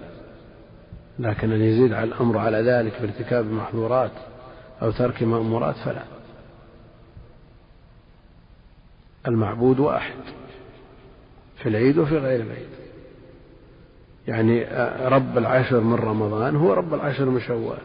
[1.20, 4.12] لكن أن يزيد على الأمر على ذلك بارتكاب المحظورات
[4.84, 6.04] أو ترك مأمورات فلا.
[9.28, 10.16] المعبود واحد
[11.58, 12.70] في العيد وفي غير العيد.
[14.28, 14.64] يعني
[15.08, 17.78] رب العشر من رمضان هو رب العشر من شوال.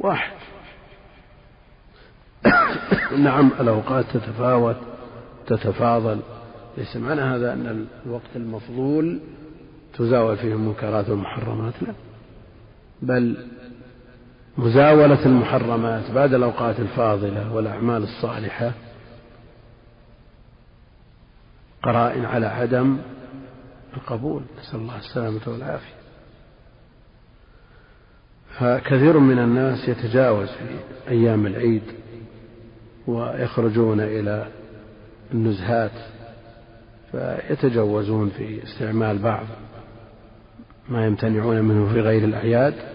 [0.00, 0.36] واحد.
[3.18, 4.76] نعم الأوقات تتفاوت
[5.46, 6.20] تتفاضل.
[6.78, 9.20] ليس معنى هذا أن الوقت المفضول
[9.98, 11.94] تزاول فيه المنكرات والمحرمات لا.
[13.02, 13.46] بل
[14.58, 18.72] مزاولة المحرمات بعد الأوقات الفاضلة والأعمال الصالحة.
[21.82, 22.98] قرائن على عدم
[23.96, 24.42] القبول.
[24.60, 25.94] نسأل الله السلامة والعافية.
[28.58, 31.82] فكثير من الناس يتجاوز في أيام العيد
[33.06, 34.46] ويخرجون إلى
[35.34, 35.90] النزهات
[37.12, 39.46] فيتجوزون في استعمال بعض
[40.88, 42.91] ما يمتنعون منه في غير الأعياد.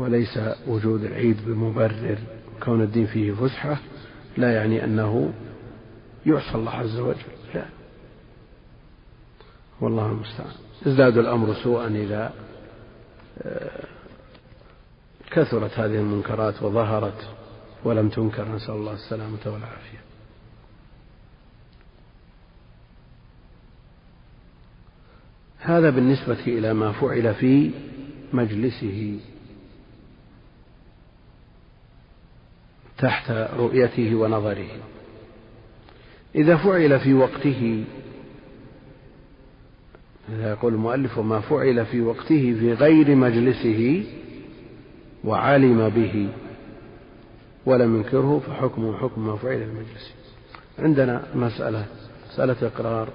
[0.00, 2.18] وليس وجود العيد بمبرر
[2.62, 3.78] كون الدين فيه فسحة
[4.36, 5.32] لا يعني أنه
[6.26, 7.16] يعصى الله عز وجل
[7.54, 7.64] لا.
[9.80, 10.52] والله المستعان.
[10.86, 12.32] ازداد الأمر سوءا إذا
[13.42, 13.84] آه،
[15.30, 17.28] كثرت هذه المنكرات وظهرت
[17.84, 20.00] ولم تنكر نسأل الله السلامة والعافية.
[25.58, 27.70] هذا بالنسبة إلى ما فعل في
[28.32, 29.20] مجلسه.
[33.00, 34.68] تحت رؤيته ونظره.
[36.34, 37.84] إذا فعل في وقته
[40.38, 44.04] يقول المؤلف وما فعل في وقته في غير مجلسه
[45.24, 46.28] وعلم به
[47.66, 50.14] ولم ينكره فحكمه حكم ما فعل في مجلسه
[50.78, 51.86] عندنا مسألة
[52.32, 53.08] مسألة إقرار.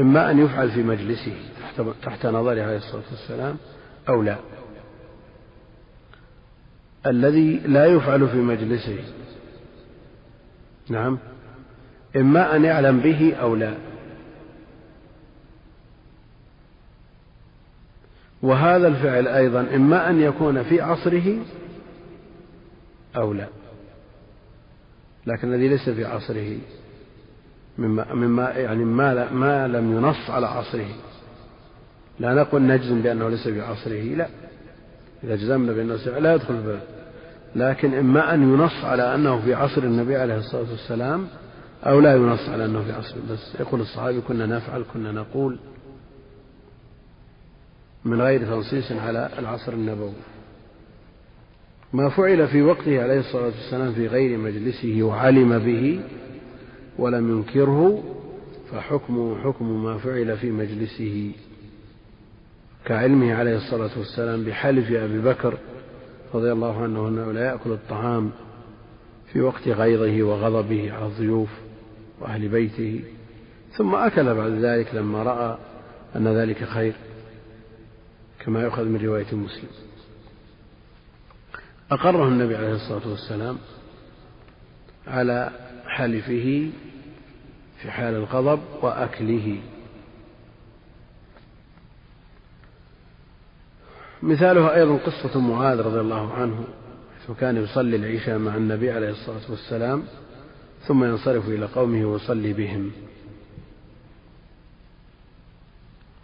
[0.00, 3.56] إما أن يفعل في مجلسه تحت, تحت نظره عليه الصلاة والسلام
[4.08, 4.36] أو لا.
[7.06, 8.98] الذي لا يفعل في مجلسه.
[10.88, 11.18] نعم.
[12.16, 13.74] إما أن يعلم به أو لا.
[18.42, 21.38] وهذا الفعل أيضا إما أن يكون في عصره
[23.16, 23.46] أو لا.
[25.26, 26.58] لكن الذي ليس في عصره
[27.78, 30.88] مما, مما يعني ما, ما لم ينص على عصره.
[32.20, 34.28] لا نقول نجزم بأنه ليس في عصره لا.
[35.24, 36.80] إذا جزمنا بأنه لا يدخل الباب
[37.56, 41.26] لكن إما أن ينص على أنه في عصر النبي عليه الصلاة والسلام
[41.82, 43.14] أو لا ينص على أنه في عصر.
[43.30, 45.58] بس يقول الصحابي كنا نفعل كنا نقول
[48.04, 50.12] من غير تنصيص على العصر النبوي.
[51.92, 56.00] ما فعل في وقته عليه الصلاة والسلام في غير مجلسه وعلم به
[56.98, 58.02] ولم ينكره
[58.72, 61.32] فحكمه حكم ما فعل في مجلسه.
[62.84, 65.58] كعلمه عليه الصلاة والسلام بحلف أبي بكر
[66.34, 68.30] رضي الله عنه أنه لا يأكل الطعام
[69.32, 71.50] في وقت غيظه وغضبه على الضيوف
[72.20, 73.04] وأهل بيته.
[73.72, 75.58] ثم أكل بعد ذلك لما رأى
[76.16, 76.92] أن ذلك خير
[78.40, 79.68] كما يؤخذ من رواية مسلم.
[81.90, 83.58] أقره النبي عليه الصلاة والسلام
[85.06, 85.50] على
[85.86, 86.70] حلفه
[87.78, 89.60] في حال الغضب وأكله.
[94.22, 96.64] مثالها أيضا قصة معاذ رضي الله عنه
[97.20, 100.04] حيث كان يصلي العشاء مع النبي عليه الصلاة والسلام
[100.86, 102.92] ثم ينصرف إلى قومه ويصلي بهم.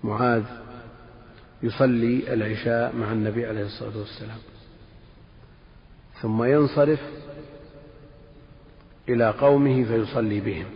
[0.04, 0.44] معاذ
[1.62, 4.38] يصلي العشاء مع النبي عليه الصلاة والسلام
[6.22, 7.00] ثم ينصرف
[9.08, 10.66] إلى قومه فيصلي بهم.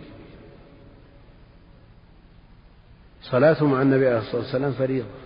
[3.22, 5.21] صلاته مع النبي عليه الصلاة والسلام فريضة.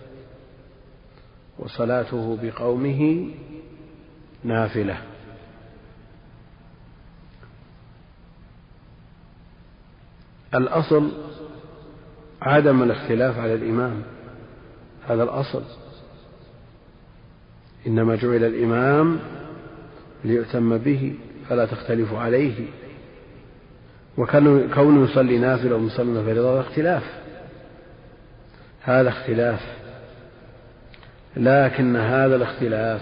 [1.59, 3.31] وصلاته بقومه
[4.45, 4.99] نافلة.
[10.55, 11.13] الأصل
[12.43, 14.03] عدم الاختلاف على الإمام
[15.09, 15.63] هذا الأصل.
[17.87, 19.19] إنما جعل الإمام
[20.25, 21.15] ليؤتم به
[21.49, 22.67] فلا تختلف عليه.
[24.19, 27.03] وكونه يصلي نافلة ومصلي فريضة اختلاف.
[28.83, 29.86] هذا اختلاف.
[31.37, 33.01] لكن هذا الاختلاف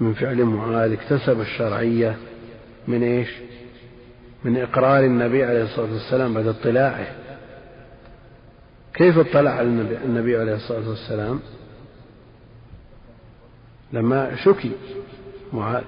[0.00, 2.16] من فعل معاذ اكتسب الشرعية
[2.88, 3.28] من إيش؟
[4.44, 7.06] من إقرار النبي عليه الصلاة والسلام بعد اطلاعه.
[8.94, 11.40] كيف اطلع على النبي, النبي عليه الصلاة والسلام؟
[13.92, 14.72] لما شكي
[15.52, 15.84] معاذ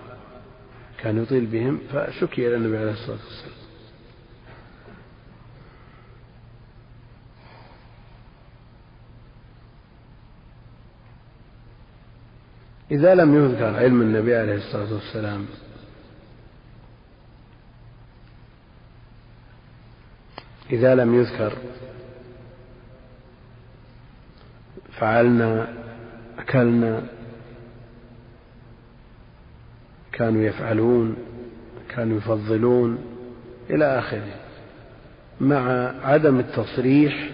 [0.98, 3.53] كان يطيل بهم فشكي إلى النبي عليه الصلاة والسلام.
[12.94, 15.46] إذا لم يذكر علم النبي عليه الصلاة والسلام.
[20.70, 21.52] إذا لم يذكر
[24.98, 25.68] فعلنا
[26.38, 27.02] أكلنا
[30.12, 31.16] كانوا يفعلون
[31.88, 32.98] كانوا يفضلون
[33.70, 34.34] إلى آخره
[35.40, 37.30] مع عدم التصريح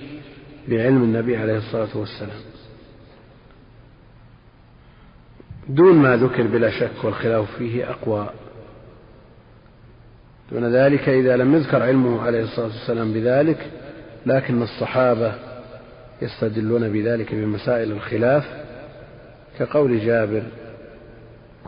[0.68, 2.49] بعلم النبي عليه الصلاة والسلام.
[5.68, 8.30] دون ما ذكر بلا شك والخلاف فيه أقوى.
[10.52, 13.66] دون ذلك إذا لم يذكر علمه عليه الصلاة والسلام بذلك
[14.26, 15.34] لكن الصحابة
[16.22, 18.44] يستدلون بذلك بمسائل الخلاف
[19.58, 20.42] كقول جابر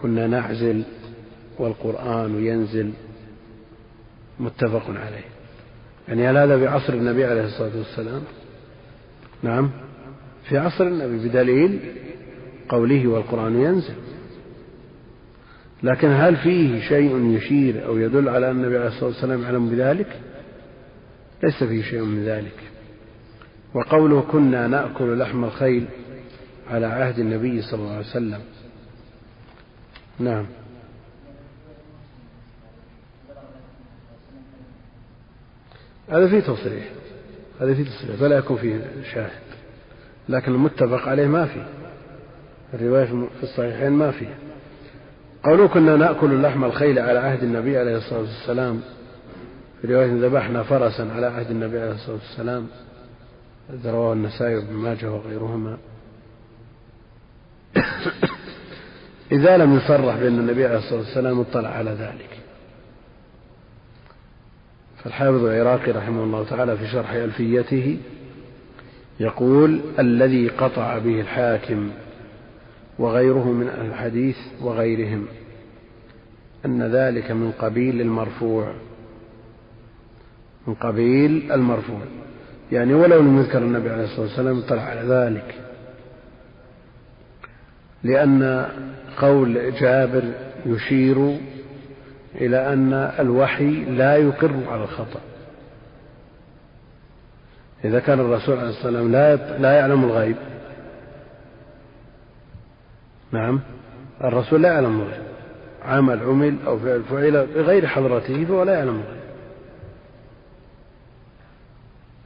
[0.02, 0.82] كنا نعزل
[1.58, 2.92] والقرآن ينزل.
[4.40, 5.24] متفق عليه.
[6.08, 8.22] يعني هل هذا في عصر النبي عليه الصلاة والسلام؟
[9.42, 9.70] نعم.
[10.48, 11.80] في عصر النبي بدليل
[12.68, 13.94] قوله والقرآن ينزل.
[15.82, 20.20] لكن هل فيه شيء يشير أو يدل على أن النبي عليه الصلاة والسلام يعلم بذلك؟
[21.42, 22.56] ليس فيه شيء من ذلك.
[23.74, 25.86] وقوله كنا نأكل لحم الخيل
[26.70, 28.40] على عهد النبي صلى الله عليه وسلم.
[30.18, 30.46] نعم.
[36.08, 36.84] هذا فيه تصريح.
[37.60, 38.16] هذا فيه تصريح.
[38.16, 38.80] فلا يكون فيه
[39.14, 39.42] شاهد.
[40.28, 41.81] لكن المتفق عليه ما فيه.
[42.74, 44.34] الرواية في الصحيحين ما فيه
[45.44, 48.80] قالوا كنا نأكل لحم الخيل على عهد النبي عليه الصلاة والسلام.
[49.82, 52.66] في رواية ذبحنا فرسا على عهد النبي عليه الصلاة والسلام.
[53.84, 55.78] رواه النسائي وابن ماجه وغيرهما.
[59.32, 62.38] إذا لم يصرح بأن النبي عليه الصلاة والسلام اطلع على ذلك.
[65.04, 67.98] فالحافظ العراقي رحمه الله تعالى في شرح ألفيته
[69.20, 71.90] يقول الذي قطع به الحاكم
[72.98, 75.26] وغيره من الحديث وغيرهم
[76.64, 78.72] أن ذلك من قبيل المرفوع.
[80.66, 82.00] من قبيل المرفوع.
[82.72, 85.54] يعني ولو لم يذكر النبي عليه الصلاة والسلام اطلع على ذلك.
[88.04, 88.68] لأن
[89.16, 90.22] قول جابر
[90.66, 91.38] يشير
[92.34, 95.20] إلى أن الوحي لا يقر على الخطأ.
[97.84, 100.36] إذا كان الرسول عليه الصلاة والسلام لا لا يعلم الغيب.
[103.32, 103.60] نعم.
[104.24, 105.22] الرسول لا يعلم الغيب.
[105.82, 109.22] عمل عمل أو فعل فعل بغير حضرته فهو لا يعلم الغيب.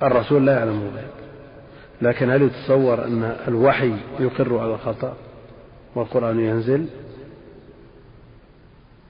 [0.03, 1.11] الرسول لا يعلم الغيب.
[2.03, 5.17] لكن هل يتصور أن الوحي يقر على الخطأ
[5.95, 6.87] والقرآن ينزل؟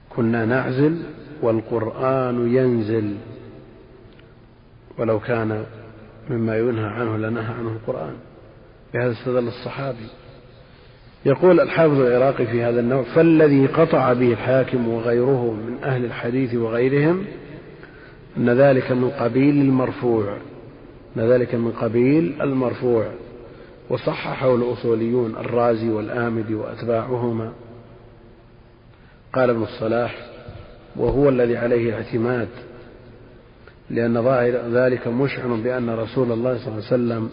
[0.09, 1.03] كنا نعزل
[1.41, 3.15] والقرآن ينزل.
[4.97, 5.65] ولو كان
[6.29, 8.15] مما ينهى عنه لنهى عنه القرآن.
[8.93, 10.07] بهذا استدل الصحابي.
[11.27, 17.25] يقول الحافظ العراقي في هذا النوع فالذي قطع به الحاكم وغيره من أهل الحديث وغيرهم
[18.37, 20.37] أن ذلك من قبيل المرفوع
[21.17, 23.05] أن ذلك من قبيل المرفوع.
[23.89, 27.51] وصححه الأصوليون الرازي والآمدي وأتباعهما.
[29.33, 30.15] قال ابن الصلاح
[30.95, 32.47] وهو الذي عليه الاعتماد
[33.89, 37.29] لأن ظاهر ذلك مشعر بأن رسول الله صلى الله عليه وسلم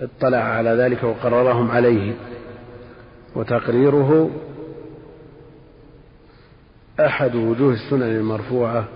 [0.00, 2.14] اطلع على ذلك وقررهم عليه.
[3.38, 4.30] وتقريره
[7.00, 8.88] أحد وجوه السنن المرفوعة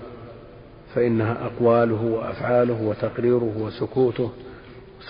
[0.94, 4.30] فإنها أقواله وأفعاله وتقريره وسكوته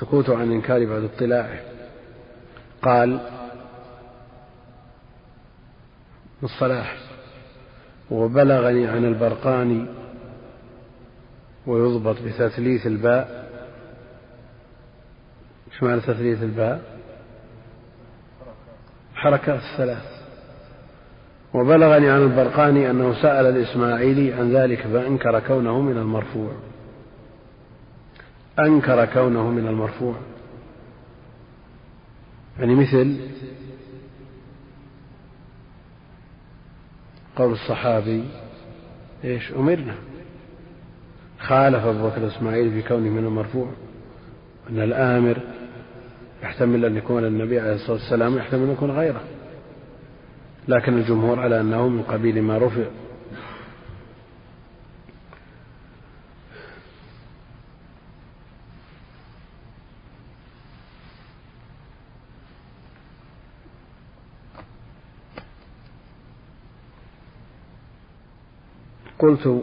[0.01, 1.61] سكوته عن إنكار بعد اطلاعه.
[2.83, 3.21] قال
[6.43, 6.97] الصلاح.
[8.11, 9.87] وبلغني عن البرقاني
[11.67, 13.51] ويضبط بتثليث الباء.
[15.73, 16.92] إيش معنى تثليث الباء؟
[19.23, 20.23] حركات الثلاث.
[21.55, 26.53] وبلغني عن البرقاني أنه سأل الإسماعيلي عن ذلك فأنكر كونه من المرفوع.
[28.59, 30.15] أنكر كونه من المرفوع.
[32.59, 33.17] يعني مثل
[37.37, 38.25] قول الصحابي
[39.25, 39.95] إيش؟ أمرنا.
[41.39, 43.69] خالف أبو بكر الإسماعيلي في كونه من المرفوع.
[44.71, 45.41] أن الآمر
[46.43, 49.21] يحتمل أن يكون النبي عليه الصلاة والسلام يحتمل أن يكون غيره.
[50.69, 52.85] لكن الجمهور على أنه من قبيل ما رفع.
[69.19, 69.63] قلت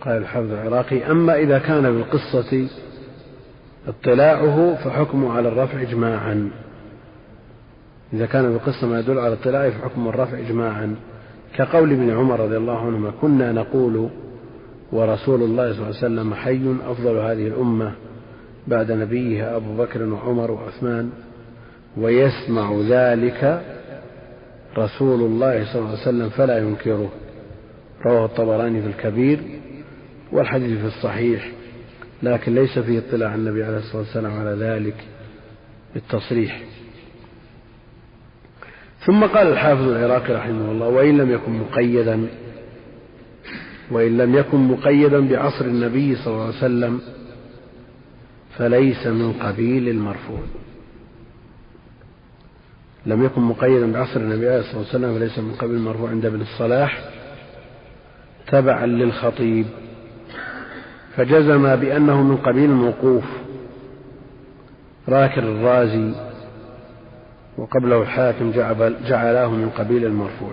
[0.00, 2.68] قال الحافظ العراقي أما إذا كان بالقصة
[3.88, 6.50] اطلاعه فحكمه على الرفع إجماعا.
[8.12, 10.96] إذا كان بالقصة ما يدل على اطلاعه فحكم الرفع إجماعا.
[11.56, 14.08] كقول ابن عمر رضي الله عنهما كنا نقول
[14.92, 17.92] ورسول الله صلى الله عليه وسلم حي أفضل هذه الأمة
[18.66, 21.10] بعد نبيها أبو بكر وعمر وعثمان
[21.96, 23.62] ويسمع ذلك
[24.78, 27.08] رسول الله صلى الله عليه وسلم فلا ينكره.
[28.06, 29.40] رواه الطبراني في الكبير
[30.32, 31.50] والحديث في الصحيح.
[32.22, 35.04] لكن ليس فيه اطلاع النبي عليه الصلاة والسلام على ذلك
[35.94, 36.62] بالتصريح.
[39.06, 42.28] ثم قال الحافظ العراقي رحمه الله وإن لم يكن مقيدا
[43.90, 47.00] وإن لم يكن مقيدا بعصر النبي صلى الله عليه وسلم
[48.58, 50.40] فليس من قبيل المرفوع.
[53.06, 56.10] لم يكن مقيدا بعصر النبي عليه الصلاة والسلام فليس من قبيل المرفوع.
[56.10, 57.10] عند ابن الصلاح
[58.46, 59.66] تبعا للخطيب.
[61.16, 63.24] فجزم بأنه من قبيل الموقوف
[65.08, 66.14] راكر الرازي
[67.58, 68.50] وقبله الحاكم
[69.06, 70.52] جعلاه من قبيل المرفوع.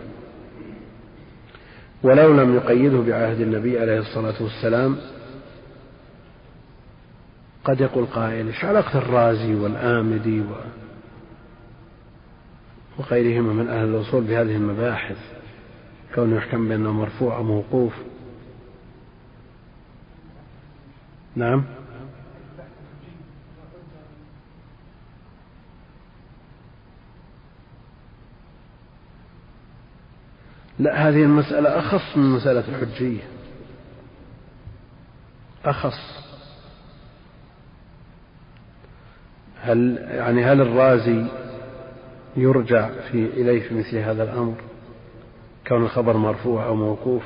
[2.04, 4.98] ولو لم يقيده بعهد النبي عليه الصلاة والسلام
[7.64, 10.46] قد يقول قائل إيش علاقة الرازي والآمدي و
[13.00, 15.18] وغيرهما من أهل الأصول بهذه المباحث
[16.16, 17.94] كونه يحكم بأنه مرفوع أو موقوف.
[21.36, 21.64] نعم.
[30.80, 33.22] لا هذه المسألة أخص من مسألة الحجية.
[35.66, 36.20] أخص.
[39.62, 41.26] هل يعني هل الرازي
[42.38, 44.56] يرجع في إليه في مثل هذا الأمر
[45.68, 47.24] كون الخبر مرفوع أو موقوف؟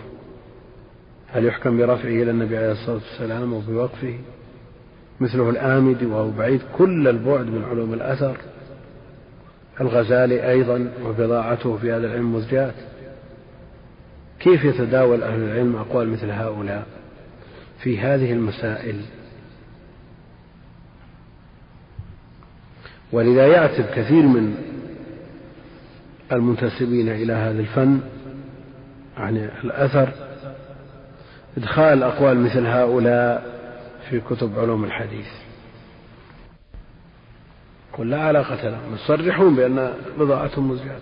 [1.33, 4.19] هل يحكم برفعه إلى النبي عليه الصلاة والسلام وبوقفه
[5.19, 8.37] مثله الآمدي وهو بعيد كل البعد من علوم الأثر.
[9.81, 12.73] الغزالي أيضا وبضاعته في هذا العلم مزجات
[14.39, 16.87] كيف يتداول أهل العلم أقوال مثل هؤلاء
[17.79, 19.01] في هذه المسائل؟
[23.11, 24.55] ولذا يعتب كثير من
[26.31, 27.99] المنتسبين إلى هذا الفن
[29.17, 30.32] عن الأثر
[31.57, 33.53] إدخال أقوال مثل هؤلاء
[34.09, 35.27] في كتب علوم الحديث.
[37.93, 40.99] قل لا علاقة لهم يصرحون بأن بضاعتهم مزجاة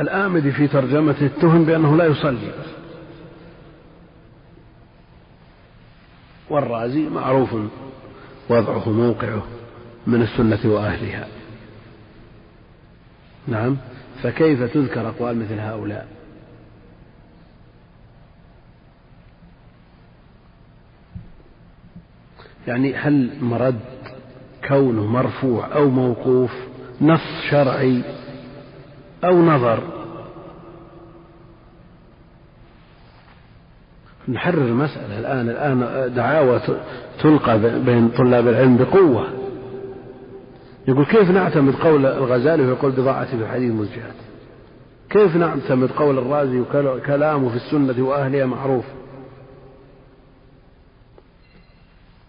[0.00, 2.52] الآمدي في ترجمته اتهم بأنه لا يصلي
[6.50, 7.54] والرازي معروف
[8.48, 9.42] وضعه موقعه
[10.06, 11.41] من السنة وأهلها.
[13.48, 13.76] نعم.
[14.22, 16.06] فكيف تذكر أقوال مثل هؤلاء؟
[22.66, 23.80] يعني هل مرد
[24.68, 26.52] كونه مرفوع أو موقوف
[27.00, 27.20] نص
[27.50, 28.02] شرعي
[29.24, 30.02] أو نظر؟
[34.28, 36.60] نحرر المسألة الآن الآن دعاوى
[37.20, 39.41] تلقى بين طلاب العلم بقوة.
[40.88, 44.14] يقول كيف نعتمد قول الغزالي ويقول بضاعتي في الحديث مزجات
[45.10, 48.84] كيف نعتمد قول الرازي وكلامه في السنة وأهلها معروف؟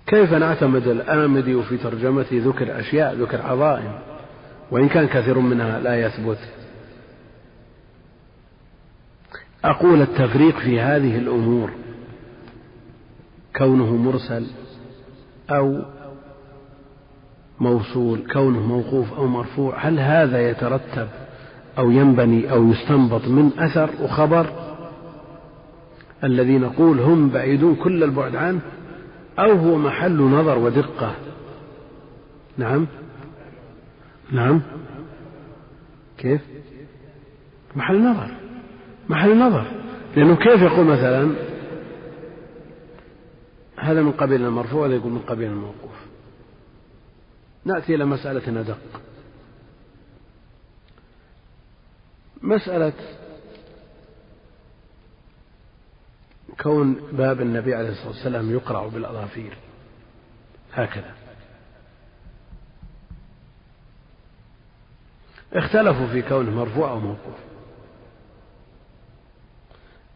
[0.07, 3.99] كيف نعتمد الآمدي وفي ترجمته ذكر أشياء ذكر عظائم؟
[4.71, 6.37] وإن كان كثير منها لا يثبت.
[9.65, 11.71] أقول التفريق في هذه الأمور
[13.55, 14.45] كونه مرسل
[15.49, 15.81] أو
[17.59, 21.07] موصول كونه موقوف أو مرفوع هل هذا يترتب
[21.77, 24.45] أو ينبني أو يستنبط من أثر وخبر؟
[26.23, 28.59] الذي نقول هم بعيدون كل البعد عنه
[29.39, 31.15] أو هو محل نظر ودقة.
[32.57, 32.87] نعم.
[34.31, 34.61] نعم.
[36.17, 36.41] كيف؟
[37.75, 38.27] محل نظر.
[39.09, 39.65] محل نظر.
[40.15, 41.31] لأنه كيف يقول مثلا؟
[43.77, 46.12] هذا من قبيل المرفوع وهذا يقول من قبيل الموقوف.
[47.66, 49.01] نأتي إلى مسألة أدق
[52.41, 52.93] مسألة
[56.61, 59.57] كون باب النبي عليه الصلاة والسلام يقرع بالأظافير.
[60.74, 61.14] هكذا.
[65.53, 67.36] اختلفوا في كونه مرفوع أو موقوف.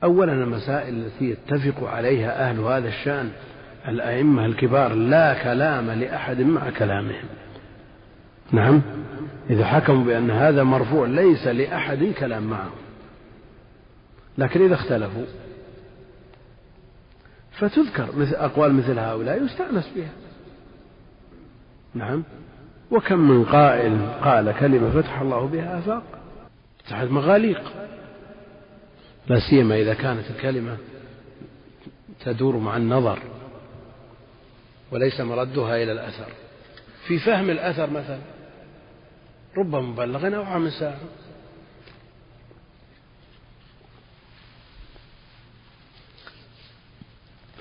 [0.04, 3.32] أولا المسائل التي يتفق عليها أهل هذا الشأن
[3.88, 7.28] الأئمة الكبار لا كلام لأحد مع كلامهم.
[8.52, 8.82] نعم.
[9.50, 12.72] إذا حكموا بأن هذا مرفوع ليس لأحد كلام معه.
[14.38, 15.26] لكن إذا اختلفوا
[17.52, 20.12] فتذكر مثل أقوال مثل هؤلاء يستأنس بها.
[21.94, 22.24] نعم.
[22.92, 26.04] وكم من قائل قال كلمة فتح الله بها آفاق؟
[26.90, 27.74] تحت مغاليق.
[29.28, 30.78] لا سيما إذا كانت الكلمة
[32.26, 33.20] تدور مع النظر
[34.92, 36.32] وليس مردها إلى الأثر.
[37.08, 38.37] في فهم الأثر مثلا
[39.58, 40.70] رب مبلغ أو عام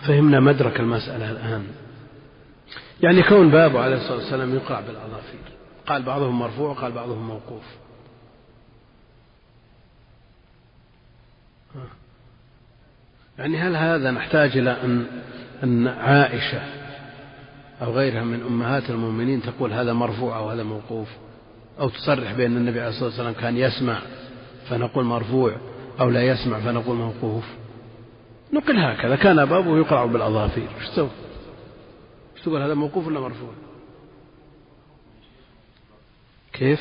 [0.06, 1.66] فهمنا مدرك المسألة الآن.
[3.02, 5.40] يعني كون بابه عليه الصلاة والسلام يقرأ بالأظافير
[5.86, 7.64] قال بعضهم مرفوع وقال بعضهم موقوف.
[13.38, 15.06] يعني هل هذا نحتاج إلى أن
[15.62, 16.60] أن عائشة
[17.82, 21.08] أو غيرها من أمهات المؤمنين تقول هذا مرفوع أو هذا موقوف؟
[21.80, 24.02] أو تصرح بأن النبي عليه الصلاة والسلام كان يسمع
[24.68, 25.56] فنقول مرفوع
[26.00, 27.44] أو لا يسمع فنقول موقوف
[28.52, 31.08] نقل هكذا كان بابه يقرع بالأظافير إيش تسوي؟
[32.36, 33.50] إيش تقول هذا موقوف ولا مرفوع؟
[36.52, 36.80] كيف؟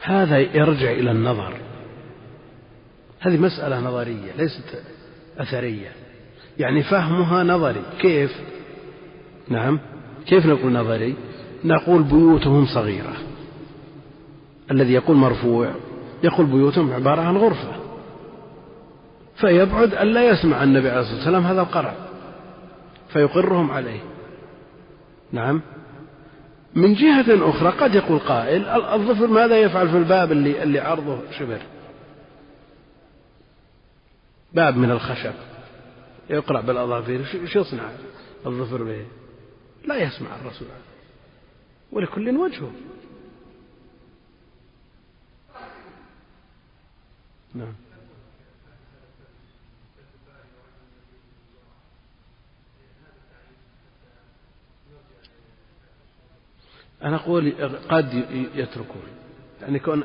[0.00, 1.60] هذا يرجع إلى النظر
[3.20, 4.82] هذه مسألة نظرية ليست
[5.38, 5.92] أثرية
[6.58, 8.40] يعني فهمها نظري كيف؟
[9.48, 9.80] نعم
[10.28, 11.14] كيف نقول نظري؟
[11.64, 13.16] نقول بيوتهم صغيرة.
[14.70, 15.70] الذي يقول مرفوع
[16.22, 17.72] يقول بيوتهم عبارة عن غرفة.
[19.36, 21.94] فيبعد أن لا يسمع النبي عليه الصلاة والسلام هذا القرع.
[23.08, 24.00] فيقرهم عليه.
[25.32, 25.60] نعم.
[26.74, 31.58] من جهة أخرى قد يقول قائل الظفر ماذا يفعل في الباب اللي, اللي عرضه شبر؟
[34.54, 35.32] باب من الخشب.
[36.30, 37.24] يقرأ بالأظافير.
[37.24, 37.88] شو يصنع
[38.46, 39.04] الظفر به؟
[39.88, 40.68] لا يسمع الرسول.
[41.92, 42.72] ولكل وجهه.
[47.54, 47.74] نعم.
[57.02, 57.52] أنا أقول
[57.88, 58.14] قد
[58.54, 59.02] يتركون.
[59.62, 60.04] يعني كون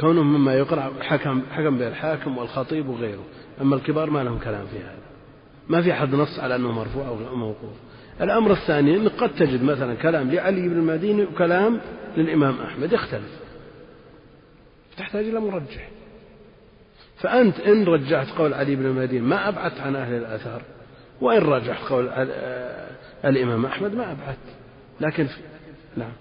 [0.00, 3.24] كونهم مما يقرأ حكم حكم به الحاكم والخطيب وغيره.
[3.60, 5.02] أما الكبار ما لهم كلام في هذا.
[5.68, 7.76] ما في أحد نص على أنه مرفوع أو موقوف.
[8.20, 11.80] الأمر الثاني أنك قد تجد مثلا كلام لعلي بن المديني وكلام
[12.16, 13.40] للإمام أحمد يختلف
[14.96, 15.88] تحتاج إلى مرجح.
[17.16, 20.62] فأنت إن رجحت قول علي بن المديني ما أبعدت عن أهل الآثار
[21.20, 22.08] وإن رجحت قول
[23.24, 24.38] الإمام أحمد ما أبعدت.
[25.00, 25.36] لكن في
[25.96, 26.12] نعم.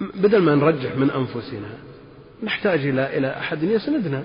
[0.00, 1.70] بدل ما نرجح من أنفسنا
[2.42, 4.22] نحتاج إلى إلى أحد يسندنا.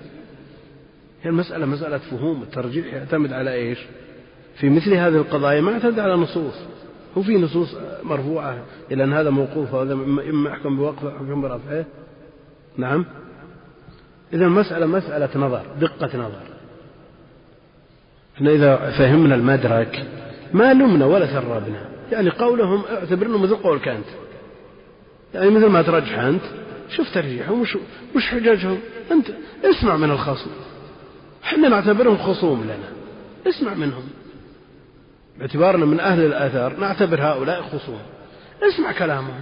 [1.25, 3.79] هي المسألة مسألة فهوم الترجيح يعتمد على إيش؟
[4.59, 6.53] في مثل هذه القضايا ما يعتمد على نصوص.
[7.17, 8.57] هو في نصوص مرفوعة
[8.91, 11.85] إلى أن هذا موقوف وهذا إما يحكم بوقفه أو يحكم برفعه
[12.77, 13.05] نعم.
[14.33, 16.41] إذا المسألة مسألة نظر دقة نظر.
[18.35, 20.05] إحنا إذا فهمنا المدرك
[20.53, 24.07] ما لمنا ولا ثربنا يعني قولهم اعتبرنا مثل قولك أنت.
[25.33, 26.43] يعني مثل ما ترجح أنت
[26.89, 27.77] شوف ترجيحهم وش,
[28.15, 28.79] وش حججهم؟
[29.11, 29.27] أنت
[29.63, 30.49] اسمع من الخصم.
[31.45, 32.89] إحنا نعتبرهم خصوم لنا.
[33.47, 34.03] اسمع منهم.
[35.39, 37.99] باعتبارنا من أهل الآثار نعتبر هؤلاء خصوم.
[38.61, 39.41] اسمع كلامهم.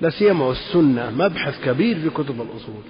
[0.00, 2.82] لا سيما والسنة مبحث كبير في كتب الأصول.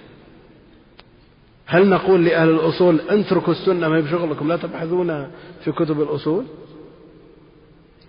[1.67, 5.31] هل نقول لأهل الأصول اتركوا السنة ما بشغلكم؟ لا تبحثون
[5.65, 6.45] في كتب الأصول.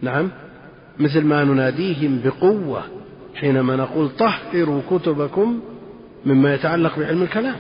[0.02, 0.32] نعم.
[1.00, 2.84] مثل ما نناديهم بقوة
[3.36, 5.60] حينما نقول طهروا كتبكم
[6.26, 7.56] مما يتعلق بعلم الكلام.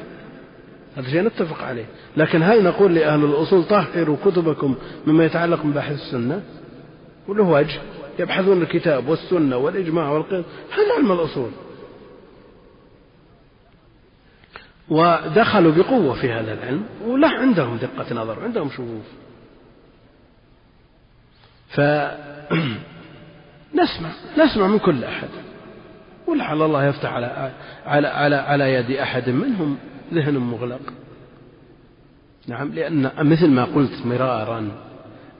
[0.97, 1.85] هذا شيء نتفق عليه.
[2.17, 4.75] لكن هل نقول لأهل الأصول طهروا كتبكم
[5.07, 6.43] مما يتعلق ببحث السنة؟
[7.27, 7.79] وله وجه.
[8.19, 10.43] يبحثون الكتاب والسنة والإجماع والقيم.
[10.71, 11.49] هذا علم الأصول.
[14.89, 16.83] ودخلوا بقوة في هذا العلم.
[17.05, 19.05] ولا عندهم دقة نظر عندهم شغوف.
[21.69, 22.19] فنسمع
[24.45, 25.29] نسمع من كل أحد.
[26.27, 27.51] ولعل الله يفتح على
[27.85, 29.77] على على على يد أحد منهم؟
[30.13, 30.93] ذهن مغلق.
[32.47, 34.71] نعم لأن مثل ما قلت مرارا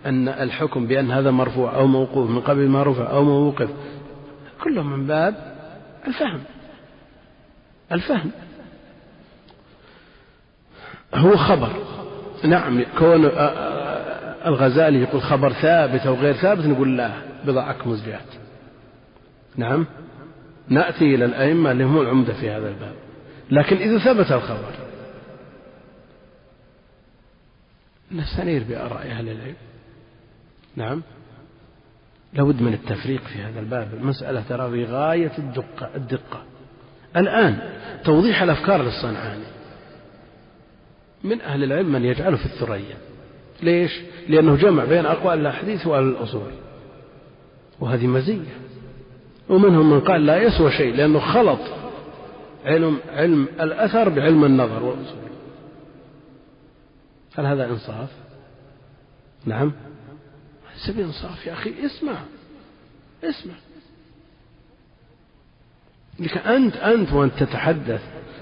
[0.06, 3.70] أن الحكم بأن هذا مرفوع أو موقوف من قبل ما رفع أو موقف
[4.64, 5.58] كله من باب
[6.08, 6.40] الفهم.
[7.92, 8.32] الفهم.
[11.16, 11.70] هو خبر.
[12.44, 13.26] نعم كون
[14.46, 17.12] الغزالي يقول خبر ثابت أو غير ثابت نقول لا
[17.46, 18.04] بضع أكمز
[19.56, 19.86] نعم
[20.70, 23.07] نأتي إلى الأئمة اللي هم العمدة في هذا الباب.
[23.52, 24.74] لكن إذا ثبت الخبر.
[28.12, 29.56] نستنير بآراء أهل العلم.
[30.76, 31.02] نعم.
[32.34, 33.94] لابد من التفريق في هذا الباب.
[33.94, 36.44] المسألة ترى في غاية الدقة الدقة.
[37.16, 37.60] الآن
[38.04, 39.44] توضيح الأفكار للصنعاني.
[41.24, 42.98] من أهل العلم من يجعله في الثريا؟
[43.64, 46.52] ليش؟ لأنه جمع بين أقوال الأحاديث وأهل الأصول.
[47.80, 48.58] وهذه مزية.
[49.50, 51.60] ومنهم من قال لا يسوى شيء لأنه خلط
[52.68, 54.84] علم علم الأثر بعلم النظر.
[54.84, 55.28] والأصول
[57.38, 58.10] هل هذا إنصاف؟
[59.46, 59.72] نعم.
[60.88, 62.16] سبيل إنصاف يا أخي اسمع
[63.24, 63.54] اسمع.
[66.20, 68.02] لك أنت أنت وأنت تتحدث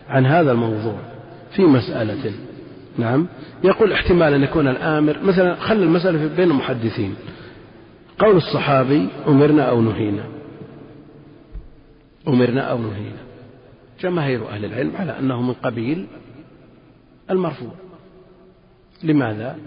[0.10, 1.00] عن هذا الموضوع
[1.52, 2.34] في مسألة.
[2.98, 3.28] نعم.
[3.64, 7.16] يقول احتمال أن يكون الآمر مثلا خلي المسألة بين المحدثين.
[8.20, 10.24] قول الصحابي أمرنا أو نهينا.
[12.28, 13.25] أمرنا أو نهينا.
[14.06, 16.08] جماهير أهل العلم على أنه من قبيل
[17.30, 17.72] المرفوع.
[19.04, 19.58] لماذا؟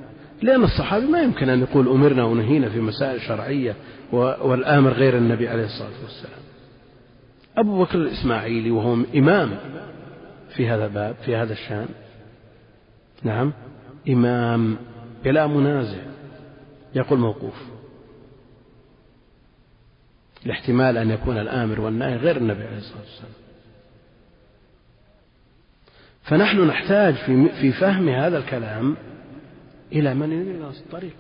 [0.43, 3.77] لأن الصحابي ما يمكن أن يقول أمرنا ونهينا في مسائل شرعية
[4.13, 6.41] والآمر غير النبي عليه الصلاة والسلام.
[7.57, 9.59] أبو بكر الإسماعيلي وهو إمام
[10.57, 11.89] في هذا الباب في هذا الشأن.
[13.23, 13.53] نعم
[14.09, 14.77] إمام
[15.25, 16.03] بلا منازع
[16.95, 17.63] يقول موقوف.
[20.47, 23.48] الاحتمال أن يكون الآمر والناهي غير النبي عليه الصلاة والسلام.
[26.29, 28.97] فنحن نحتاج في في فهم هذا الكلام
[29.93, 31.17] إلى من يريد الطريق.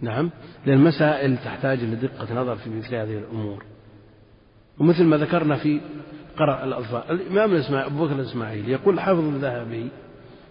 [0.00, 0.30] نعم
[0.66, 3.64] لأن المسائل تحتاج إلى دقة نظر في مثل هذه الأمور.
[4.78, 5.80] ومثل ما ذكرنا في
[6.36, 9.88] قرأ الأطفال الإمام الإسماعيلي أبو بكر الإسماعيلي يقول حافظ الذهبي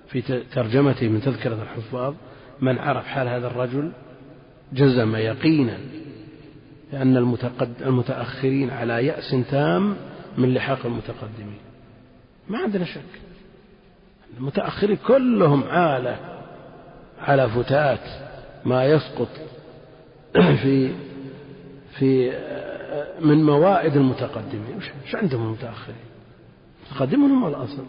[0.10, 0.22] في
[0.54, 2.14] ترجمته من تذكرة الحفاظ
[2.62, 3.92] من عرف حال هذا الرجل
[4.74, 5.78] جزم يقينا
[6.94, 7.18] لأن
[7.82, 9.96] المتأخرين على يأس تام
[10.38, 11.60] من لحاق المتقدمين.
[12.50, 13.29] ما عندنا شك.
[14.38, 16.18] المتأخرين كلهم عالة
[17.22, 18.00] على فتات
[18.66, 19.28] ما يسقط
[20.62, 20.92] في
[22.00, 22.32] في
[23.22, 24.78] من موائد المتقدمين.
[25.06, 25.98] وش عندهم المتأخرين؟
[26.84, 27.86] المتقدمون هم الأصل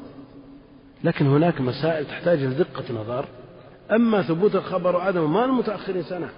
[1.05, 3.25] لكن هناك مسائل تحتاج إلى دقة نظر.
[3.91, 6.29] أما ثبوت الخبر وعدمه ما المتأخرين سنة؟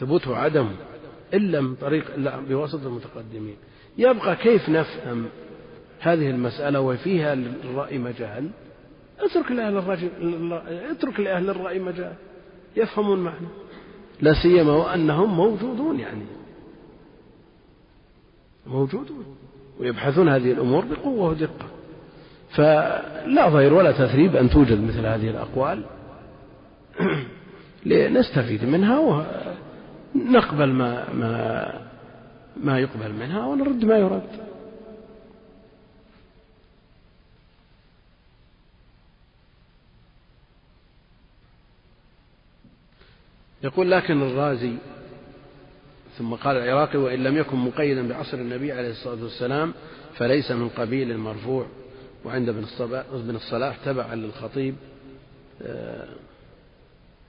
[0.00, 0.68] ثبوته عدم
[1.34, 3.56] إلا من طريق إلا بواسطة المتقدمين.
[3.98, 5.26] يبقى كيف نفهم
[6.00, 8.50] هذه المسألة وفيها للرأي مجال؟
[9.22, 10.10] اترك لأهل الرجل
[10.90, 12.14] اترك لأهل الرأي مجال
[12.76, 13.46] يفهمون معنى.
[14.20, 16.24] لا سيما وأنهم موجودون يعني.
[18.66, 19.24] موجودون.
[19.80, 21.66] ويبحثون هذه الأمور بقوة ودقة.
[22.56, 25.84] فلا ضير ولا تثريب أن توجد مثل هذه الأقوال.
[27.86, 29.24] لنستفيد منها
[30.14, 31.82] ونقبل ما ما
[32.64, 34.51] ما يقبل منها ونرد ما يرد.
[43.62, 44.72] يقول لكن الرازي
[46.18, 49.74] ثم قال العراقي وإن لم يكن مقيدا بعصر النبي عليه الصلاة والسلام
[50.14, 51.66] فليس من قبيل المرفوع
[52.24, 54.74] وعند ابن الصلاح تبعا للخطيب
[55.62, 56.08] آه،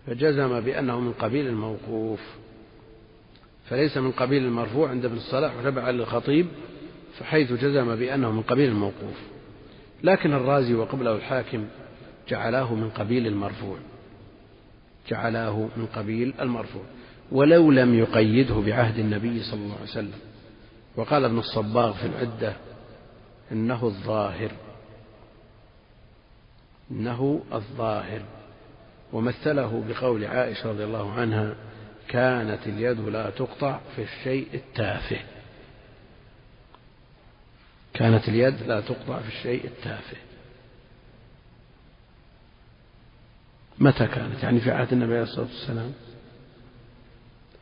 [0.07, 2.19] فجزم بأنه من قبيل الموقوف
[3.69, 6.47] فليس من قبيل المرفوع عند ابن الصلاح وتبعا للخطيب
[7.19, 9.15] فحيث جزم بأنه من قبيل الموقوف
[10.03, 11.65] لكن الرازي وقبله الحاكم
[12.29, 13.77] جعلاه من قبيل المرفوع.
[15.07, 16.83] جعلاه من قبيل المرفوع
[17.31, 20.19] ولو لم يقيده بعهد النبي صلى الله عليه وسلم.
[20.95, 22.53] وقال ابن الصباغ في العدة
[23.51, 24.51] إنه الظاهر
[26.91, 28.21] إنه الظاهر.
[29.13, 31.55] ومثله بقول عائشة رضي الله عنها
[32.07, 35.19] كانت اليد لا تقطع في الشيء التافه.
[37.93, 40.17] كانت اليد لا تقطع في الشيء التافه.
[43.79, 45.91] متى كانت؟ يعني في عهد النبي عليه الصلاة والسلام؟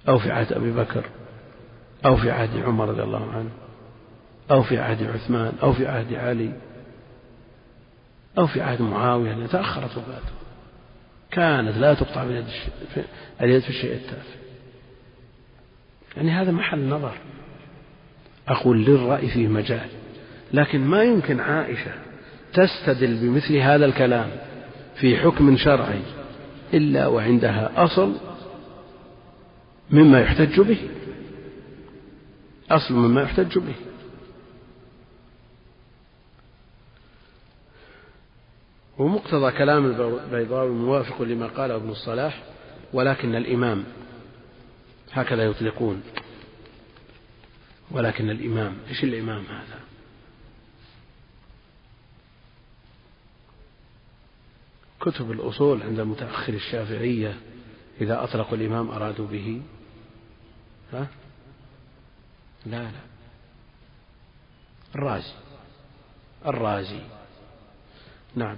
[0.08, 1.06] أو في عهد أبي بكر؟
[2.06, 3.50] أو في عهد عمر رضي الله عنه؟
[4.52, 6.54] أو في عهد عثمان؟ أو في عهد علي؟
[8.38, 10.32] أو في عهد معاوية؟ تأخرت وفاته
[11.32, 12.46] كانت لا تقطع اليد
[13.42, 14.36] اليد في الشيء التافه.
[16.18, 17.14] يعني هذا محل نظر.
[18.48, 19.90] أقول للرأي فيه مجال.
[20.54, 21.92] لكن ما يمكن عائشة
[22.54, 24.30] تستدل بمثل هذا الكلام
[25.02, 26.02] في حكم شرعي
[26.74, 28.18] إلا وعندها أصل
[29.92, 30.90] مما يحتج به.
[32.72, 33.76] أصل مما يحتج به.
[38.98, 42.44] ومقتضى كلام البيضاوي موافق لما قاله ابن الصلاح
[42.94, 43.84] ولكن الإمام
[45.12, 46.02] هكذا يطلقون.
[47.92, 49.81] ولكن الإمام إيش الإمام هذا؟
[55.02, 57.36] كتب الأصول عند متأخر الشافعية
[58.02, 59.62] إذا أطلقوا الإمام أرادوا به؟
[60.94, 61.08] ها؟
[62.66, 62.90] لا لا.
[64.96, 65.34] الرازي.
[66.46, 67.00] الرازي.
[68.36, 68.58] نعم.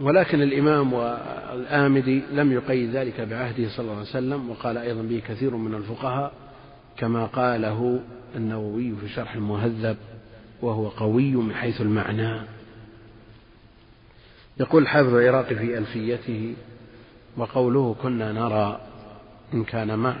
[0.00, 5.56] ولكن الإمام والآمدي لم يقيد ذلك بعهده صلى الله عليه وسلم وقال أيضا به كثير
[5.56, 6.32] من الفقهاء
[6.96, 8.00] كما قاله
[8.36, 9.96] النووي في شرح المهذب
[10.62, 12.59] وهو قوي من حيث المعنى.
[14.60, 16.54] يقول الحافظ العراقي في ألفيته
[17.36, 18.80] وقوله كنا نرى
[19.54, 20.16] إن كان مع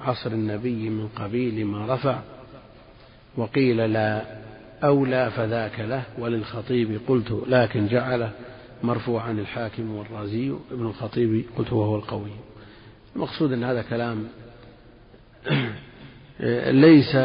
[0.00, 2.20] عصر النبي من قبيل ما رفع
[3.36, 4.24] وقيل لا
[4.84, 8.32] أولى فذاك له وللخطيب قلت لكن جعله
[8.82, 12.30] مرفوعا الحاكم والرازي ابن الخطيب قلت وهو القوي.
[13.16, 14.28] المقصود أن هذا كلام
[16.86, 17.16] ليس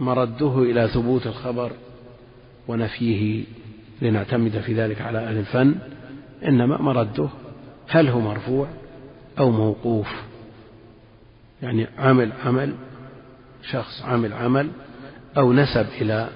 [0.00, 1.72] مرده إلى ثبوت الخبر
[2.68, 3.44] ونفيه
[4.02, 5.74] لنعتمد في ذلك على أهل الفن
[6.48, 7.28] إنما مرده
[7.88, 8.68] هل هو مرفوع
[9.38, 10.08] أو موقوف؟
[11.62, 12.74] يعني عمل عمل
[13.62, 14.70] شخص عمل عمل
[15.36, 16.28] أو نسب إلى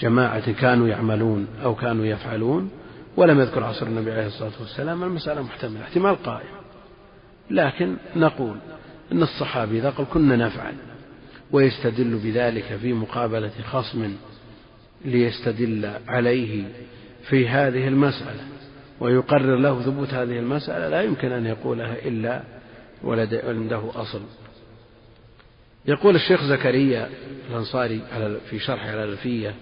[0.00, 2.70] جماعة كانوا يعملون أو كانوا يفعلون
[3.16, 6.48] ولم يذكر عصر النبي عليه الصلاة والسلام المسألة محتملة احتمال قائم.
[7.50, 8.56] لكن نقول
[9.12, 10.74] أن الصحابي إذا قال كنا نفعل
[11.52, 14.12] ويستدل بذلك في مقابلة خصم
[15.04, 16.64] ليستدل عليه
[17.28, 18.48] في هذه المسألة.
[19.00, 22.42] ويقرر له ثبوت هذه المسألة لا يمكن أن يقولها إلا
[23.02, 24.20] ولده أصل.
[25.86, 27.08] يقول الشيخ زكريا
[27.50, 28.02] الأنصاري
[28.50, 29.54] في شرح على الألفية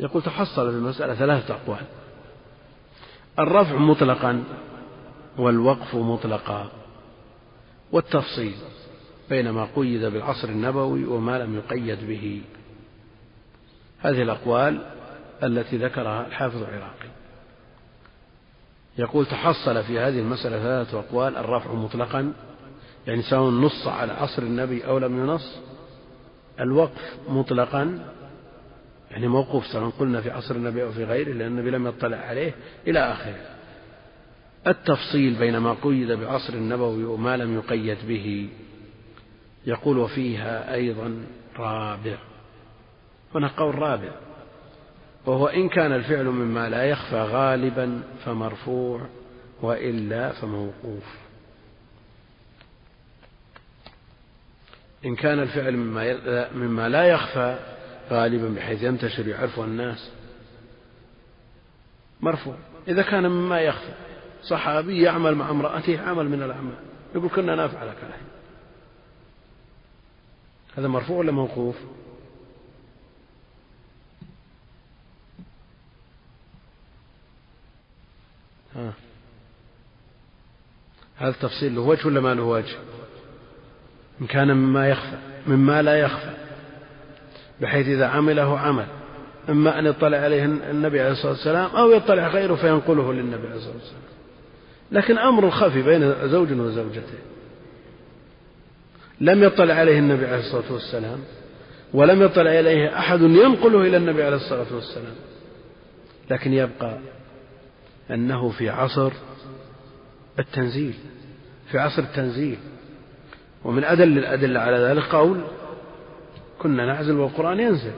[0.00, 1.86] يقول تحصل في المسألة ثلاثة أقوال.
[3.38, 4.44] الرفع مطلقا
[5.38, 6.70] والوقف مطلقا
[7.92, 8.54] والتفصيل
[9.30, 12.40] بين ما قيد بالعصر النبوي وما لم يقيد به.
[14.06, 14.80] هذه الأقوال
[15.42, 17.08] التي ذكرها الحافظ العراقي.
[18.98, 22.32] يقول تحصل في هذه المسألة ثلاثة أقوال الرفع مطلقا
[23.06, 25.58] يعني سواء نص على عصر النبي أو لم ينص
[26.60, 28.12] الوقف مطلقا
[29.10, 32.54] يعني موقوف سواء قلنا في عصر النبي أو في غيره لأن النبي لم يطلع عليه
[32.86, 33.40] إلى آخره.
[34.66, 38.48] التفصيل بين ما قيد بعصر النبوي وما لم يقيد به.
[39.66, 41.24] يقول وفيها أيضا
[41.56, 42.16] رابع.
[43.36, 44.10] هنا قول رابع
[45.26, 49.00] وهو إن كان الفعل مما لا يخفى غالبا فمرفوع
[49.62, 51.04] وإلا فموقوف.
[55.04, 55.76] إن كان الفعل
[56.54, 57.58] مما لا يخفى
[58.10, 60.10] غالبا بحيث ينتشر يعرفه الناس
[62.20, 62.54] مرفوع.
[62.88, 63.92] إذا كان مما يخفى
[64.42, 66.78] صحابي يعمل مع امرأته عمل من الأعمال
[67.14, 68.16] يقول كنا نفعل كذا
[70.76, 71.76] هذا مرفوع ولا موقوف؟
[78.76, 78.92] ها.
[81.16, 82.76] هذا التفصيل له وجه ولا ما له وجه؟
[84.20, 85.16] إن كان مما يخفى
[85.46, 86.30] مما لا يخفى
[87.60, 88.86] بحيث إذا عمله عمل
[89.48, 93.74] إما أن يطلع عليه النبي عليه الصلاة والسلام أو يطلع غيره فينقله للنبي عليه الصلاة
[93.74, 94.02] والسلام
[94.92, 97.18] لكن أمر خفي بين زوج وزوجته
[99.20, 101.18] لم يطلع عليه النبي عليه الصلاة والسلام
[101.94, 105.14] ولم يطلع إليه أحد ينقله إلى النبي عليه الصلاة والسلام
[106.30, 106.98] لكن يبقى
[108.10, 109.12] أنه في عصر
[110.38, 110.94] التنزيل
[111.70, 112.58] في عصر التنزيل.
[113.64, 115.40] ومن أدل الأدلة على ذلك قول
[116.58, 117.92] كنا نعزل والقرآن ينزل.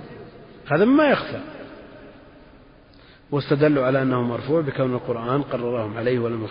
[0.66, 1.40] هذا مما يخفى.
[3.30, 6.48] واستدلوا على أنه مرفوع بكون القرآن قررهم عليه ولم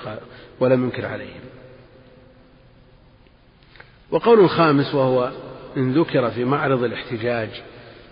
[0.60, 1.42] ولم ينكر عليهم.
[4.12, 5.32] وقول الخامس وهو
[5.78, 7.50] إن ذكر في معرض الاحتجاج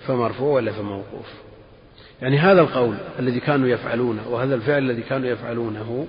[0.08, 1.45] فمرفوع ولا فموقوف.
[2.22, 6.08] يعني هذا القول الذي كانوا يفعلونه وهذا الفعل الذي كانوا يفعلونه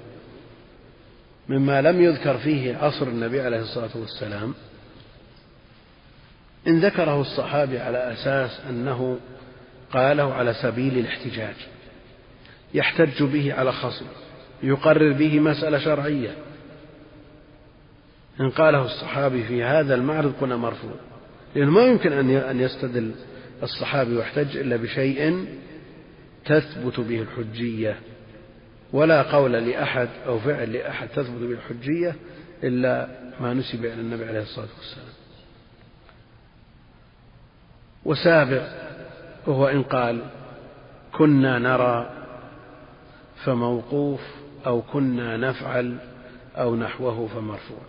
[1.49, 4.55] مما لم يذكر فيه عصر النبي عليه الصلاة والسلام
[6.67, 9.19] إن ذكره الصحابي على أساس أنه
[9.93, 11.55] قاله على سبيل الاحتجاج
[12.75, 14.07] يحتج به على خصم
[14.63, 16.35] يقرر به مسألة شرعية.
[18.41, 20.95] إن قاله الصحابي في هذا المعرض كنا مرفوع
[21.55, 23.11] لأنه ما يمكن أن يستدل
[23.63, 25.47] الصحابي ويحتج إلا بشيء
[26.47, 28.01] تثبت به الحجية.
[28.93, 32.15] ولا قول لأحد أو فعل لأحد تثبت به الحجية
[32.63, 33.09] إلا
[33.41, 35.15] ما نسب إلى النبي عليه الصلاة والسلام.
[38.05, 38.69] وسابع
[39.47, 40.21] وهو إن قال
[41.13, 42.11] كنا نرى
[43.45, 44.21] فموقوف
[44.67, 45.97] أو كنا نفعل
[46.57, 47.81] أو نحوه فمرفوع.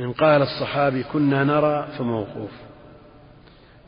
[0.00, 2.50] إن قال الصحابي كنا نرى فموقوف.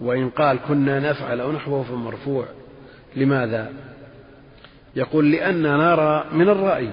[0.01, 2.45] وإن قال كنا نفعل أو نحوه فمرفوع
[3.17, 3.73] لماذا؟
[4.97, 6.91] يقول لأن نرى من الرأي.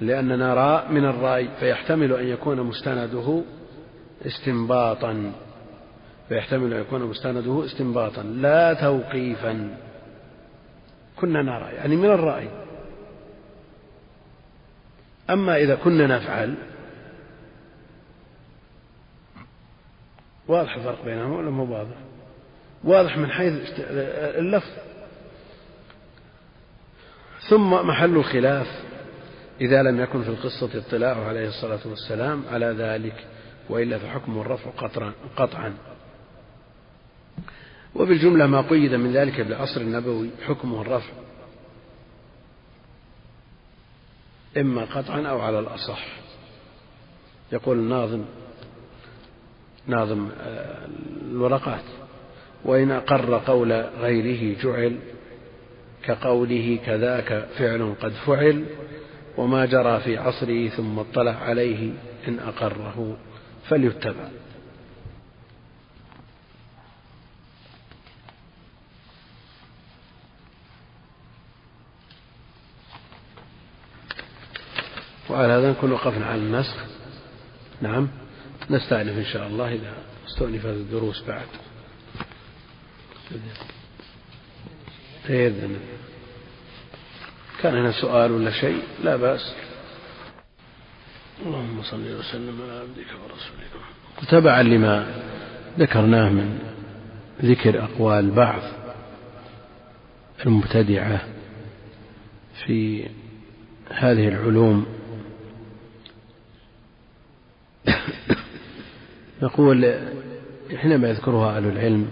[0.00, 3.42] لأن نرى من الرأي فيحتمل أن يكون مستنده
[4.26, 5.32] استنباطا.
[6.28, 9.76] فيحتمل أن يكون مستنده استنباطا لا توقيفا.
[11.16, 12.48] كنا نرى يعني من الرأي.
[15.30, 16.54] أما إذا كنا نفعل
[20.50, 21.96] واضح الفرق بينهما ولا مو واضح؟
[22.84, 23.52] واضح من حيث
[24.38, 24.70] اللفظ.
[27.48, 28.66] ثم محل الخلاف
[29.60, 33.26] إذا لم يكن في القصة اطلاع عليه الصلاة والسلام على ذلك
[33.68, 34.70] وإلا فحكم الرفع
[35.36, 35.74] قطعا.
[37.94, 41.12] وبالجملة ما قيد من ذلك بالعصر النبوي حكمه الرفع.
[44.56, 46.06] إما قطعا أو على الأصح.
[47.52, 48.24] يقول الناظم
[49.86, 50.86] ناظم آه،
[51.30, 51.84] الورقات.
[52.64, 54.98] وإن أقر قول غيره جعل
[56.02, 58.64] كقوله كذاك فعل قد فعل
[59.36, 61.90] وما جرى في عصره ثم اطلع عليه
[62.28, 63.16] إن أقره
[63.68, 64.28] فليتبع.
[75.30, 76.76] وعلى هذا نكون وقفنا على النسخ
[77.80, 78.08] نعم.
[78.70, 79.94] نستأنف إن شاء الله إذا
[80.28, 81.46] استؤنفت الدروس بعد.
[85.28, 85.80] بإذن
[87.62, 89.54] كان هنا سؤال ولا شيء؟ لا بأس.
[91.46, 93.70] اللهم صل وسلم على عبدك ورسولك
[94.22, 95.22] وتبعا لما
[95.78, 96.58] ذكرناه من
[97.42, 98.62] ذكر أقوال بعض
[100.46, 101.28] المبتدعة
[102.66, 103.08] في
[103.90, 104.86] هذه العلوم.
[109.42, 109.94] نقول
[110.76, 112.08] حينما يذكرها أهل العلم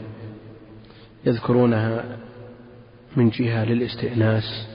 [1.26, 2.04] يذكرونها
[3.16, 4.68] من جهة للاستئناس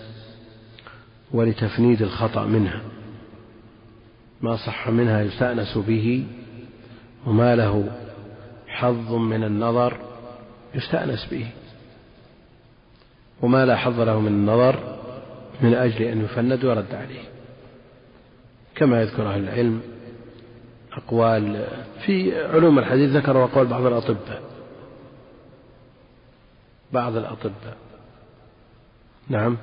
[1.31, 2.81] ولتفنيد الخطأ منها.
[4.41, 6.25] ما صح منها يستأنس به
[7.27, 7.91] وما له
[8.67, 9.97] حظ من النظر
[10.75, 11.47] يستأنس به.
[13.41, 14.99] وما لا حظ له من النظر
[15.61, 17.23] من أجل أن يفند ويرد عليه.
[18.75, 19.81] كما يذكر أهل العلم
[20.97, 21.67] أقوال.
[22.05, 24.41] في علوم الحديث ذكروا أقوال بعض الأطباء.
[26.91, 27.77] بعض الأطباء.
[29.27, 29.57] نعم.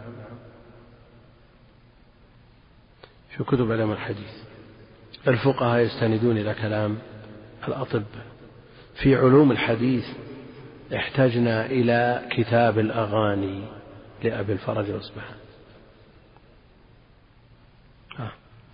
[3.31, 4.33] في كتب علم الحديث.
[5.29, 6.99] الفقهاء يستندون إلى كلام
[7.69, 8.27] الأطباء.
[8.95, 10.05] في علوم الحديث
[10.95, 13.63] احتجنا إلى كتاب الأغاني
[14.23, 15.41] لأبي الفرج الأصبحاني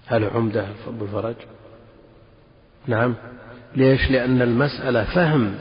[0.06, 1.34] هل عمدة أبو الفرج؟
[2.86, 3.14] نعم.
[3.76, 5.54] ليش؟ لأن المسألة فهم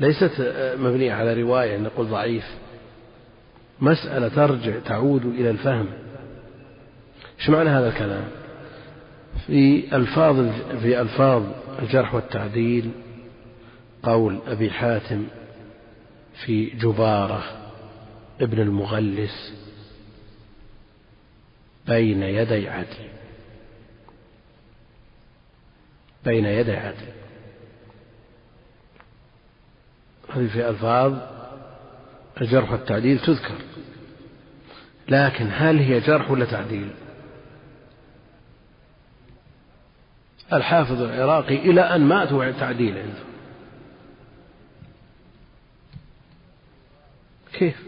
[0.00, 0.32] ليست
[0.78, 2.44] مبنية على رواية نقول ضعيف.
[3.80, 5.86] مسألة ترجع تعود إلى الفهم.
[7.38, 8.24] إيش معنى هذا الكلام؟
[9.46, 10.50] في ألفاظ
[10.82, 11.42] في ألفاظ
[11.82, 12.90] الجرح والتعديل
[14.02, 15.24] قول أبي حاتم
[16.44, 17.42] في جبارة
[18.40, 19.52] ابن المغلس
[21.86, 23.08] بين يدي عدل.
[26.24, 27.12] بين يدي عدل
[30.28, 31.14] هذه في ألفاظ
[32.40, 33.54] الجرح والتعديل تذكر.
[35.08, 36.90] لكن هل هي جرح ولا تعديل؟
[40.52, 43.22] الحافظ العراقي إلى أن مات وهو تعديل عنده.
[47.52, 47.82] كيف؟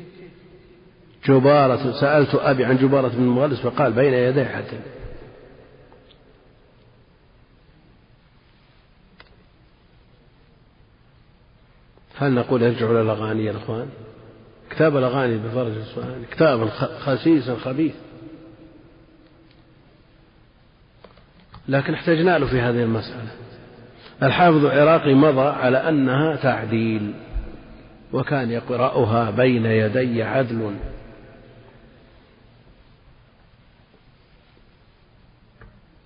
[1.26, 4.80] جبارة سألت أبي عن جبارة بن المغلس فقال بين يدي عدل
[12.16, 13.88] هل نقول يرجع إلى الأغاني يا إخوان؟
[14.70, 16.24] كتاب الأغاني بفرج السؤال.
[16.30, 16.68] كتاب
[17.00, 17.94] خسيس خبيث
[21.68, 23.30] لكن احتجنا له في هذه المسألة.
[24.22, 27.14] الحافظ العراقي مضى على أنها تعديل
[28.12, 30.76] وكان يقرأها بين يدي عدل.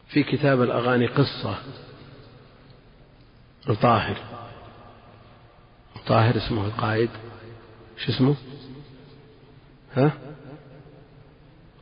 [0.09, 1.59] في كتاب الأغاني قصة
[3.69, 4.17] الطاهر
[6.09, 7.11] طاهر اسمه القائد.
[7.97, 8.37] شو اسمه؟
[9.97, 10.13] ها؟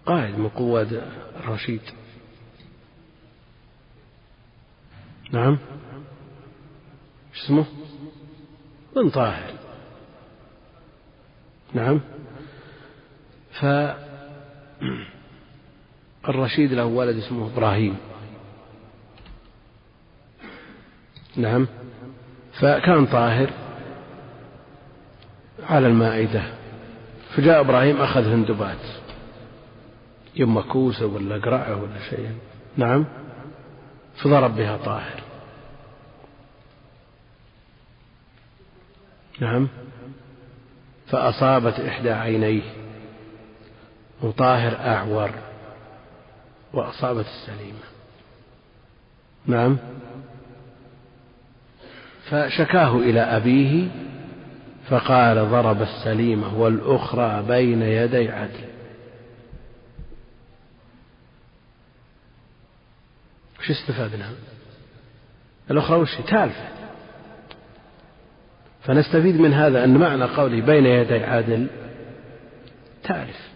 [0.06, 1.02] قائد من قواد
[1.36, 1.80] الرشيد
[5.32, 5.58] نعم.
[7.32, 7.66] شو اسمه؟
[8.96, 9.52] بن طاهر.
[11.74, 12.00] نعم.
[16.24, 17.96] فالرشيد له ولد اسمه إبراهيم.
[21.36, 21.68] نعم.
[22.52, 23.65] فكان طاهر.
[25.68, 26.42] على المائدة.
[27.36, 28.76] فجاء إبراهيم أخذ هندبات.
[30.36, 32.30] يم كوسة ولا قرعة ولا شيء.
[32.76, 33.04] نعم.
[34.16, 35.20] فضرب بها طاهر.
[39.40, 39.68] نعم.
[41.06, 42.62] فأصابت إحدى عينيه.
[44.22, 45.30] وطاهر أعور.
[46.72, 47.86] وأصابت السليمة.
[49.46, 49.76] نعم.
[52.30, 53.88] فشكاه إلى أبيه.
[54.90, 58.64] فقال ضرب السليمة والأخرى بين يدي عدل.
[63.60, 64.30] وش استفدنا
[65.70, 66.68] الأخرى وش تالفة
[68.82, 71.66] فنستفيد من هذا أن معنى قوله بين يدي عدل
[73.04, 73.48] تالف.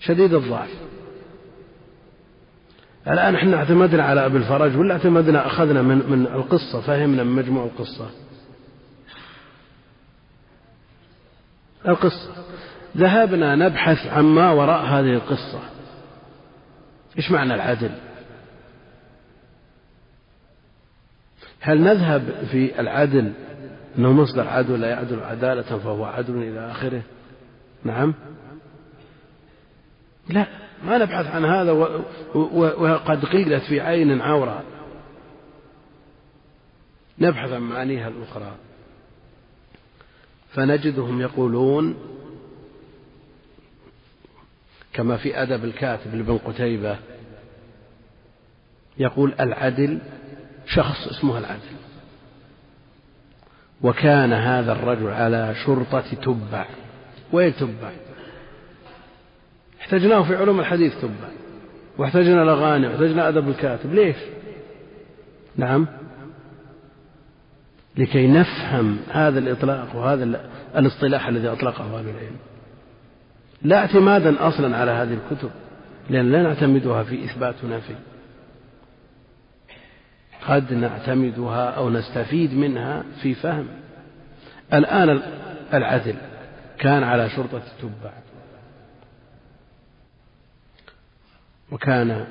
[0.00, 0.70] شديد الضعف.
[3.08, 7.64] الآن إحنا اعتمدنا على أبي الفرج ولا اعتمدنا أخذنا من من القصة فهمنا من مجموع
[7.64, 8.10] القصة.
[11.88, 12.30] القصة.
[12.96, 15.60] ذهبنا نبحث عما وراء هذه القصة.
[17.18, 17.90] إيش معنى العدل؟
[21.60, 23.32] هل نذهب في العدل
[23.98, 27.02] أنه مصدر عدل لا يعدل عدالة فهو عدل إلى آخره؟
[27.84, 28.14] نعم.
[30.28, 30.46] لا
[30.84, 31.72] ما نبحث عن هذا
[32.34, 34.62] وقد قيلت في عين عورة.
[37.18, 38.54] نبحث عن معانيها الأخرى.
[40.56, 41.94] فنجدهم يقولون
[44.92, 46.98] كما في أدب الكاتب لابن قتيبة
[48.98, 49.98] يقول العدل
[50.66, 51.76] شخص اسمه العدل.
[53.82, 56.66] وكان هذا الرجل على شرطة تبع.
[57.32, 57.90] وين تبع؟
[59.80, 61.28] احتجناه في علوم الحديث تبع.
[61.98, 63.94] واحتجنا الأغاني واحتجنا أدب الكاتب.
[63.94, 64.16] ليش؟
[65.56, 65.86] نعم.
[67.96, 70.40] لكي نفهم هذا الإطلاق وهذا
[70.76, 72.36] الاصطلاح الذي أطلقه أهل العلم.
[73.62, 75.50] لا اعتمادا أصلا على هذه الكتب
[76.10, 77.94] لأن لا نعتمدها في إثبات ونفي
[80.48, 83.66] قد نعتمدها أو نستفيد منها في فهم.
[84.72, 85.22] الآن
[85.74, 86.14] العدل
[86.78, 88.12] كان على شرطة التبع
[91.72, 92.26] وكان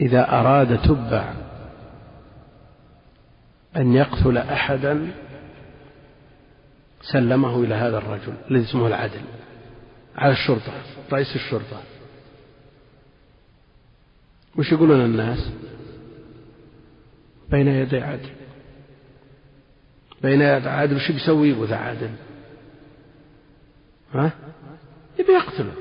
[0.00, 1.32] إذا أراد تبع
[3.76, 5.12] أن يقتل أحدا
[7.02, 9.20] سلمه إلى هذا الرجل الذي اسمه العدل
[10.16, 10.72] على الشرطة
[11.12, 11.82] رئيس الشرطة.
[14.58, 15.50] وش يقولون الناس؟
[17.50, 18.30] بين يدي عدل.
[20.22, 22.10] بين يدي عدل وش بيسوي؟ ذا عادل
[24.12, 24.32] ها؟
[25.18, 25.72] يبي يقتله.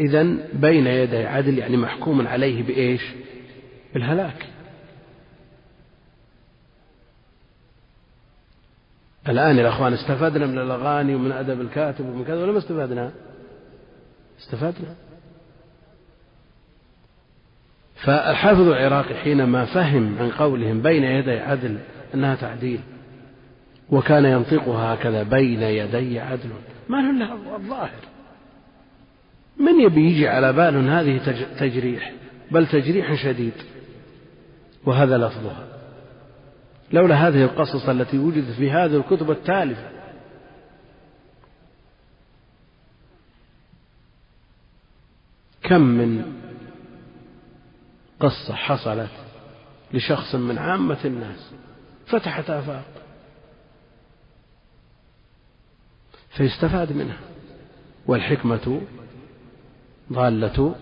[0.00, 0.22] إذا
[0.52, 3.02] بين يدي عدل يعني محكوم عليه بإيش؟
[3.94, 4.55] بالهلاك.
[9.28, 13.10] الآن يا أخوان استفدنا من الأغاني ومن أدب الكاتب ومن كذا ولا ما استفدنا؟
[14.40, 14.94] استفدنا.
[17.94, 21.78] فالحافظ العراقي حينما فهم عن قولهم بين يدي عدل
[22.14, 22.80] أنها تعديل
[23.90, 26.50] وكان ينطقها هكذا بين يدي عدل.
[26.88, 27.90] ما له إلا الظاهر؟
[29.60, 31.20] من يبي يجي على بال هذه
[31.58, 32.12] تجريح؟
[32.50, 33.52] بل تجريح شديد.
[34.84, 35.75] وهذا لفظها.
[36.92, 39.90] لولا هذه القصص التي وجدت في هذه الكتب التالفة
[45.62, 46.32] كم من
[48.20, 49.10] قصة حصلت
[49.92, 51.52] لشخص من عامة الناس
[52.06, 52.84] فتحت آفاق
[56.36, 57.18] فيستفاد منها
[58.06, 58.80] والحكمة
[60.12, 60.74] ضالة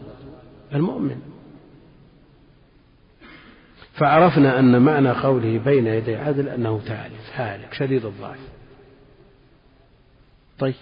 [0.75, 1.34] المؤمن.
[3.95, 8.39] فعرفنا أن معنى قوله بين يدي عدل أنه تالف هالك شديد الضعف.
[10.59, 10.75] طيب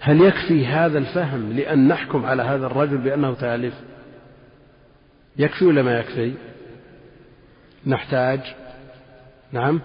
[0.00, 3.74] هل يكفي هذا الفهم لأن نحكم على هذا الرجل بأنه تالف
[5.36, 6.32] يكفي ولا ما يكفي؟
[7.86, 8.40] نحتاج
[9.52, 9.80] نعم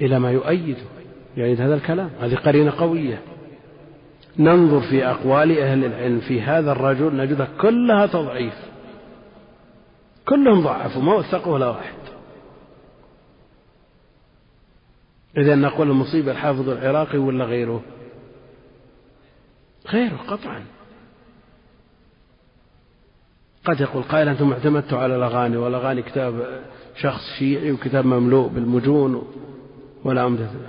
[0.00, 0.82] إلى ما يؤيده
[1.36, 3.18] يؤيد هذا الكلام هذه قرينة قوية.
[4.38, 8.54] ننظر في أقوال أهل العلم في هذا الرجل نجدها كلها تضعيف.
[10.28, 11.94] كلهم ضعفوا ما وثقوا ولا واحد.
[15.36, 17.82] إذا نقول المصيبة الحافظ العراقي ولا غيره؟
[19.92, 20.64] غيره قطعا.
[23.64, 26.62] قد يقول قائل أنتم اعتمدتوا على الأغاني والأغاني كتاب
[26.96, 29.32] شخص شيعي وكتاب مملوء بالمجون
[30.04, 30.28] ولا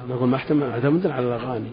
[0.09, 0.37] نقول ما
[0.71, 1.71] اعتمدنا على الأغاني.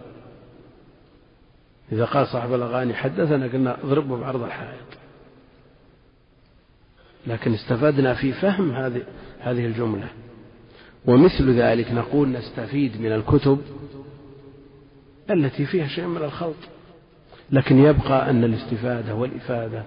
[1.92, 5.03] إذا قال صاحب الأغاني حدثنا قلنا اضربه بعرض الحائط.
[7.26, 9.02] لكن استفدنا في فهم هذه
[9.40, 10.08] هذه الجملة.
[11.06, 13.60] ومثل ذلك نقول نستفيد من الكتب
[15.30, 16.56] التي فيها شيء من الخلط
[17.50, 19.82] لكن يبقى أن الاستفادة والإفادة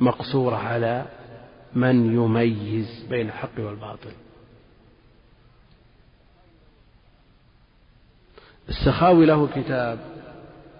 [0.00, 1.04] مقصورة على
[1.74, 4.10] من يميز بين الحق والباطل.
[8.68, 9.98] السخاوي له كتاب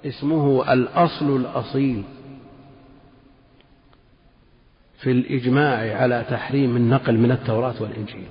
[0.07, 2.05] اسمه الأصل الأصيل.
[5.03, 8.29] في الإجماع على تحريم النقل من التوراة والإنجيل.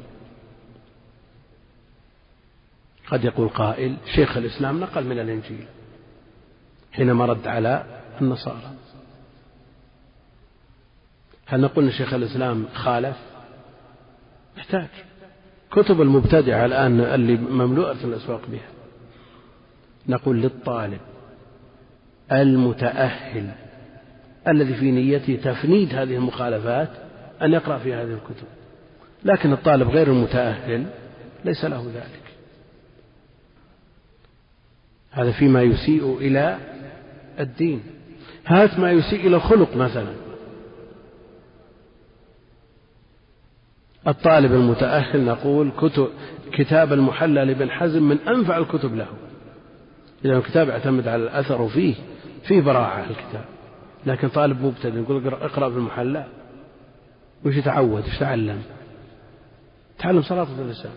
[3.08, 5.66] قد يقول قائل شيخ الإسلام نقل من الإنجيل
[6.92, 7.86] حينما رد على
[8.22, 8.72] النصارى.
[11.46, 13.18] هل نقول أن شيخ الإسلام خالف؟
[14.58, 14.88] يحتاج.
[15.72, 18.70] كتب المبتدعة الآن اللي مملوءة الأسواق بها.
[20.08, 21.00] نقول للطالب
[22.32, 23.52] المتأهل
[24.48, 26.90] الذي في نيته تفنيد هذه المخالفات
[27.42, 28.48] أن يقرأ في هذه الكتب.
[29.26, 30.86] لكن الطالب غير المتأهل
[31.46, 32.22] ليس له ذلك.
[35.12, 36.58] هذا فيما يسيء إلى
[37.40, 37.84] الدين.
[38.46, 40.14] هات ما يسيء إلى الخلق مثلا.
[44.08, 46.10] الطالب المتأهل نقول كتب
[46.52, 49.08] كتاب المحلى لابن حزم من أنفع الكتب له.
[50.26, 51.96] إذا الكتاب يعتمد على الأثر فيه
[52.44, 53.46] فيه براعة الكتاب.
[54.06, 56.26] لكن طالب مبتدئ يقول اقرأ في المحلى
[57.46, 58.62] وش يتعود؟ وش تعلم؟
[60.00, 60.92] تعلم سلاطة اللسان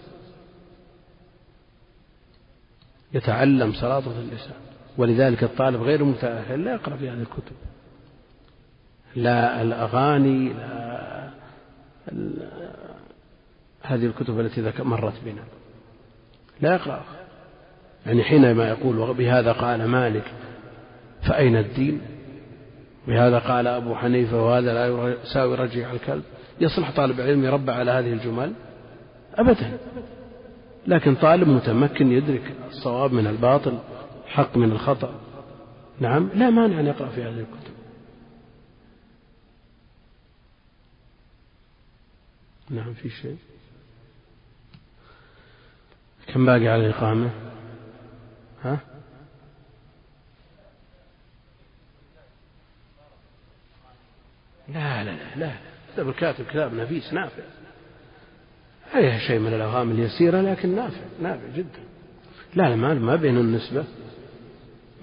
[3.13, 4.57] يتعلم سلاطة اللسان
[4.97, 7.57] ولذلك الطالب غير المتأهل لا يقرأ في هذه الكتب.
[9.17, 11.31] لا الأغاني لا
[13.83, 15.43] هذه الكتب التي مرت بنا.
[16.61, 17.05] لا يقرأ.
[18.07, 20.33] يعني حينما يقول بهذا قال مالك
[21.23, 22.01] فأين الدين؟
[23.07, 26.23] بهذا قال أبو حنيفة وهذا لا يساوي رجيع الكلب.
[26.61, 28.53] يصلح طالب علم يربى على هذه الجمل
[29.35, 29.79] أبدا.
[30.87, 33.79] لكن طالب متمكن يدرك الصواب من الباطل
[34.27, 35.15] حق من الخطأ.
[36.01, 37.75] نعم لا مانع أن يقرأ في هذه الكتب.
[42.71, 43.37] نعم في شيء؟
[46.27, 47.31] كم باقي على الإقامة؟
[48.63, 48.79] ها؟
[54.69, 55.37] لا لا لا.
[55.37, 55.53] لا.
[55.93, 57.43] كتاب الكاتب كتاب نفيس نافع.
[58.95, 61.81] عليها شيء من الأوهام اليسيرة لكن نافع نافع جدا.
[62.55, 63.85] لا لا ما بين النسبة.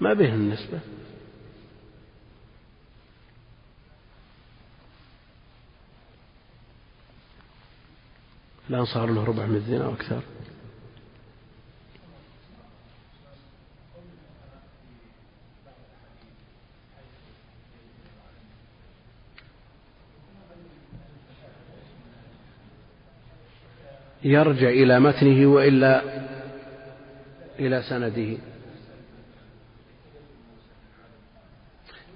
[0.00, 0.80] ما بين النسبة.
[8.70, 10.22] الآن صار له ربع من أو أكثر
[24.24, 26.02] يرجع إلى متنه وإلا
[27.58, 28.36] إلى سنده.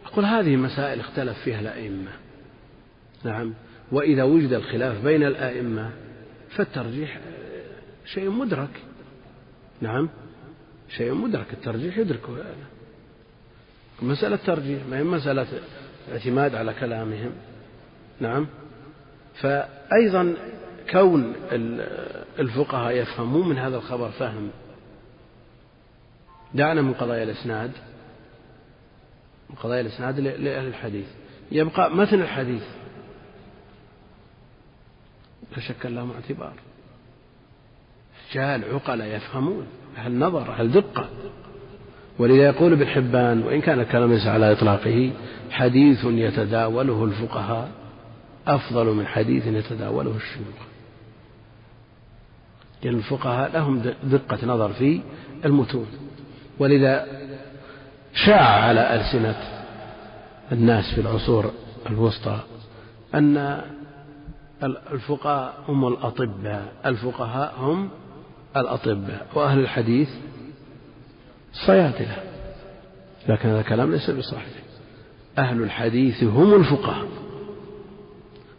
[0.07, 2.11] أقول هذه مسائل اختلف فيها الأئمة.
[3.25, 3.55] نعم.
[3.93, 5.91] وإذا وجد الخلاف بين الآئمة
[6.51, 7.21] فالترجيح
[8.05, 8.83] شيء مدرك.
[9.81, 10.09] نعم.
[10.89, 11.47] شيء مدرك.
[11.53, 12.37] الترجيح يدركه.
[14.03, 15.47] مسألة ترجيح ما هي مسألة
[16.13, 17.31] اعتماد على كلامهم.
[18.21, 18.47] نعم.
[19.35, 20.35] فأيضا
[20.91, 21.33] كون
[22.39, 24.51] الفقهاء يفهمون من هذا الخبر فهم.
[26.55, 27.71] دعنا من قضايا الإسناد
[29.51, 31.07] من قضايا الإسناد لأهل الحديث.
[31.53, 32.63] يبقى متن الحديث.
[35.57, 36.53] لا شك لهم اعتبار.
[38.31, 39.67] رجال عقلاء يفهمون.
[39.97, 41.09] أهل نظر أهل دقة؟
[42.19, 45.13] ولذا يقول ابن حبان وإن كان الكلام ليس على إطلاقه
[45.51, 47.71] حديث يتداوله الفقهاء
[48.47, 50.66] أفضل من حديث يتداوله الشيوخ.
[52.87, 55.01] لأن الفقهاء لهم دقة نظر في
[55.45, 55.87] المتون.
[56.59, 57.07] ولذا
[58.15, 59.37] شاع على ألسنة
[60.53, 61.51] الناس في العصور
[61.87, 62.41] الوسطى
[63.15, 63.63] أن
[64.93, 67.89] الفقهاء هم الأطباء الفقهاء هم
[68.57, 70.09] الأطباء وأهل الحديث
[71.67, 72.17] صيادلة.
[73.29, 74.47] لكن هذا الكلام ليس بصحيح.
[75.39, 77.07] أهل الحديث هم الفقهاء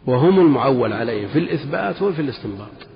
[0.06, 2.87] وهم المعول عليهم في الإثبات وفي الاستنباط.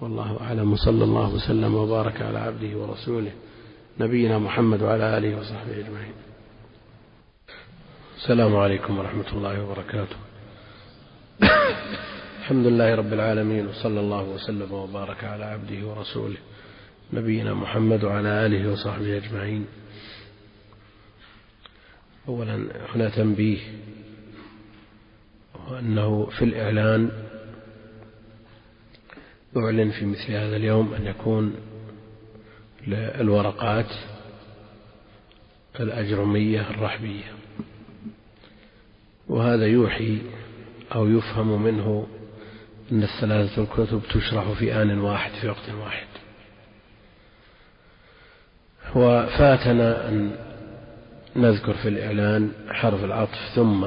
[0.00, 3.32] والله أعلم وصلى الله وسلم وبارك على عبده ورسوله
[4.00, 6.14] نبينا محمد وعلى آله وصحبه أجمعين.
[8.16, 10.16] السلام عليكم ورحمة الله وبركاته.
[12.40, 16.36] الحمد لله رب العالمين وصلى الله وسلم وبارك على عبده ورسوله
[17.12, 19.66] نبينا محمد وعلى آله وصحبه أجمعين.
[22.28, 23.58] أولا هنا تنبيه
[25.68, 27.10] وأنه في الإعلان
[29.56, 31.54] أعلن في مثل هذا اليوم أن يكون
[32.88, 33.90] الورقات
[35.80, 37.24] الأجرمية الرحبية
[39.28, 40.18] وهذا يوحي
[40.94, 42.06] أو يفهم منه
[42.92, 46.06] أن الثلاثة الكتب تشرح في آن واحد في وقت واحد.
[48.94, 50.36] وفاتنا أن
[51.36, 53.86] نذكر في الإعلان حرف العطف ثم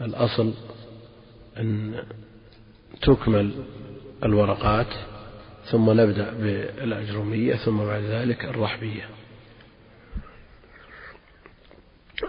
[0.00, 0.54] الأصل
[1.58, 2.04] أن
[3.02, 3.50] تكمل
[4.24, 4.86] الورقات
[5.70, 9.08] ثم نبدأ بالأجرمية ثم بعد ذلك الرحبية.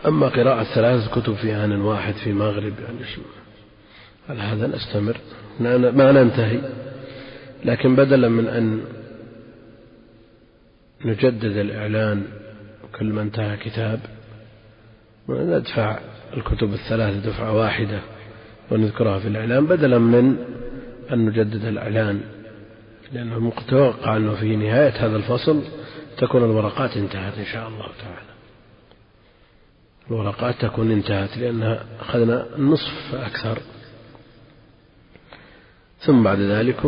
[0.06, 3.00] أما قراءة ثلاث كتب في آن واحد في مغرب يعني
[4.30, 5.18] على هذا نستمر؟
[5.92, 6.62] ما ننتهي.
[7.66, 8.82] لكن بدلا من أن
[11.06, 12.24] نجدد الإعلان
[13.00, 14.00] كل ما انتهى كتاب
[15.28, 16.00] وندفع
[16.38, 18.15] الكتب الثلاث دفعة واحدة.
[18.72, 20.38] ونذكرها في الإعلان بدلا من
[21.14, 22.22] أن نجدد الإعلان
[23.14, 25.64] لأنه متوقع أنه في نهاية هذا الفصل
[26.18, 28.36] تكون الورقات انتهت إن شاء الله تعالى.
[30.12, 33.58] الورقات تكون انتهت لأنها أخذنا النصف فأكثر
[36.00, 36.80] ثم بعد ذلك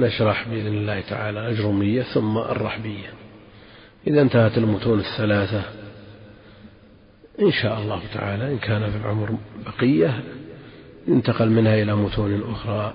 [0.00, 3.08] نشرح بإذن الله تعالى الأجرمية ثم الرحبية.
[4.06, 5.62] إذا انتهت المتون الثلاثة
[7.40, 10.22] إن شاء الله تعالى إن كان في العمر بقية
[11.08, 12.94] ينتقل منها إلى متون أخرى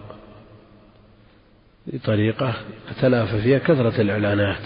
[1.87, 2.53] بطريقة
[3.01, 4.61] تلافى فيها كثرة الإعلانات.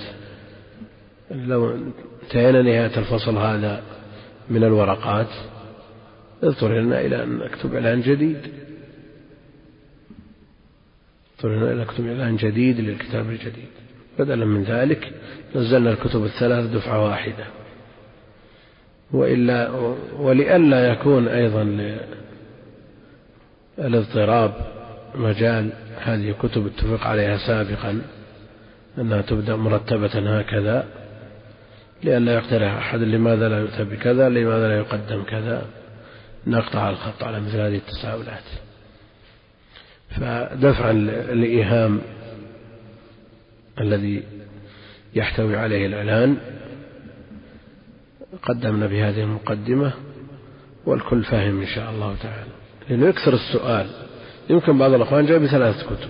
[1.31, 1.77] لو
[2.23, 3.83] انتهينا نهاية الفصل هذا
[4.49, 5.29] من الورقات
[6.43, 8.37] اضطررنا إلى أن نكتب إعلان جديد.
[11.35, 13.69] اضطررنا إلى نكتب إعلان جديد للكتاب الجديد.
[14.19, 15.13] بدلا من ذلك
[15.55, 17.45] نزلنا الكتب الثلاث دفعة واحدة.
[19.13, 19.69] وإلا
[20.19, 21.63] ولئلا يكون أيضا
[23.77, 24.53] للاضطراب
[25.15, 25.69] مجال
[25.99, 28.01] هذه كتب اتفق عليها سابقا
[28.97, 30.85] أنها تبدأ مرتبة هكذا
[32.03, 35.65] لئلا يقترح أحد لماذا لا يؤتى بكذا لماذا لا يقدم كذا.
[36.47, 38.43] نقطع الخط على مثل هذه التساؤلات.
[40.09, 40.91] فدفعا
[41.31, 42.01] الإيهام
[43.81, 44.23] الذي
[45.15, 46.37] يحتوي عليه الإعلان
[48.41, 49.93] قدمنا بهذه المقدمة
[50.85, 52.51] والكل فاهم إن شاء الله تعالى.
[52.89, 53.87] لأنه يكثر السؤال.
[54.49, 56.09] يمكن بعض الأخوان جايب ثلاثة كتب.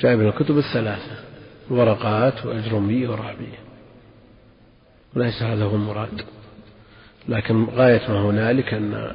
[0.00, 1.16] جايب الكتب الثلاثة.
[1.70, 3.58] ورقات وأجرمية ورهبية
[5.16, 6.24] وليس هذا هو المراد.
[7.28, 9.14] لكن غاية ما هنالك أن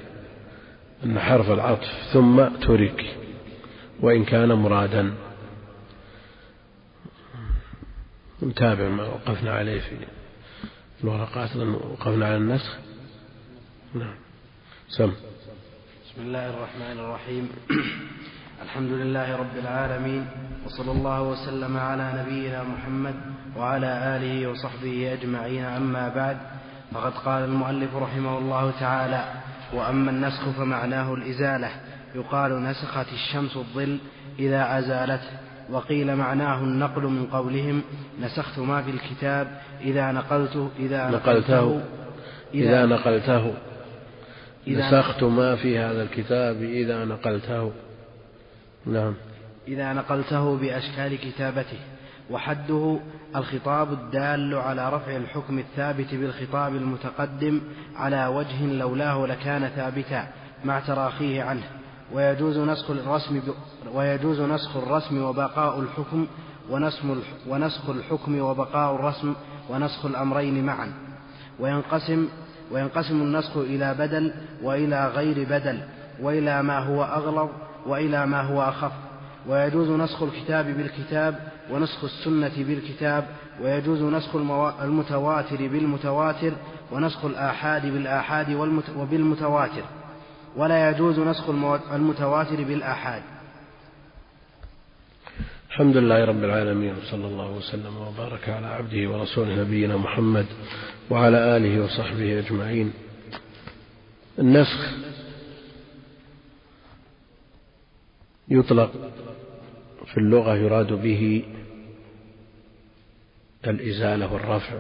[1.04, 3.16] أن حرف العطف ثم ترك.
[4.00, 5.14] وإن كان مرادا.
[8.44, 9.96] نتابع ما وقفنا عليه في
[11.04, 12.78] الورقات وقفنا على النسخ؟
[13.96, 14.16] نعم.
[14.90, 15.12] سم.
[16.06, 17.50] بسم الله الرحمن الرحيم.
[18.62, 20.26] الحمد لله رب العالمين
[20.66, 23.16] وصلى الله وسلم على نبينا محمد
[23.58, 25.66] وعلى آله وصحبه أجمعين.
[25.66, 26.38] أما بعد
[26.92, 29.34] فقد قال المؤلف رحمه الله تعالى
[29.74, 31.72] وأما النسخ فمعناه الإزالة.
[32.16, 34.00] يقال نسخت الشمس الظل
[34.40, 35.51] إذا أزالته.
[35.72, 37.82] وقيل معناه النقل من قولهم
[38.22, 41.82] نسخت ما في الكتاب إذا نقلته إذا نقلته
[42.54, 43.54] إذا نقلته.
[44.68, 47.72] نسخت ما في هذا الكتاب إذا نقلته.
[48.86, 49.14] نعم.
[49.68, 51.78] إذا نقلته بأشكال كتابته.
[52.30, 53.00] وحده
[53.36, 57.62] الخطاب الدال على رفع الحكم الثابت بالخطاب المتقدم
[57.96, 60.28] على وجه لولاه لكان ثابتا
[60.66, 61.81] مع تراخيه عنه.
[62.14, 63.42] ويجوز نسخ الرسم
[63.94, 66.28] ويجوز نسخ الرسم وبقاء الحكم
[67.50, 69.34] ونسخ الحكم وبقاء الرسم
[69.70, 70.94] ونسخ الأمرين معا.
[71.60, 72.28] وينقسم
[72.72, 74.34] وينقسم النسخ إلى بدل
[74.64, 75.80] وإلى غير بدل
[76.22, 77.50] وإلى ما هو أغلظ
[77.88, 78.92] وإلى ما هو أخف.
[79.48, 81.40] ويجوز نسخ الكتاب بالكتاب
[81.72, 83.26] ونسخ السنة بالكتاب.
[83.62, 84.36] ويجوز نسخ
[84.82, 86.52] المتواتر بالمتواتر
[86.92, 88.54] ونسخ الآحاد بالآحاد
[88.98, 89.84] وبالمتواتر.
[90.56, 91.50] ولا يجوز نسخ
[91.94, 93.24] المتواتر بالآحاد.
[95.70, 100.46] الحمد لله رب العالمين وصلى الله وسلم وبارك على عبده ورسوله نبينا محمد
[101.10, 102.94] وعلى آله وصحبه أجمعين.
[104.40, 104.90] النسخ
[108.48, 108.92] يطلق
[110.06, 111.44] في اللغة يراد به
[113.68, 114.80] الإزالة والرفع.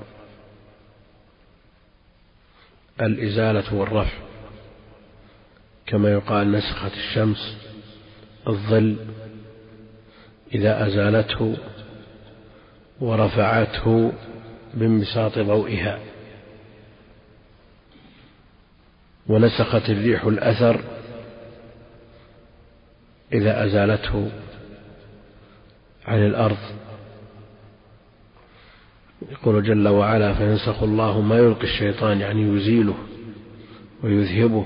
[3.02, 4.31] الإزالة والرفع.
[5.92, 7.58] كما يقال نسخت الشمس
[8.48, 8.96] الظل
[10.54, 11.58] إذا أزالته
[13.02, 14.12] ورفعته
[14.74, 16.00] بانبساط ضوئها.
[19.28, 20.82] ونسخت الريح الأثر
[23.34, 24.32] إذا أزالته
[26.06, 26.58] عن الأرض.
[29.32, 32.98] يقول جل وعلا فينسخ الله ما يلقي الشيطان يعني يزيله
[34.04, 34.66] ويذهبه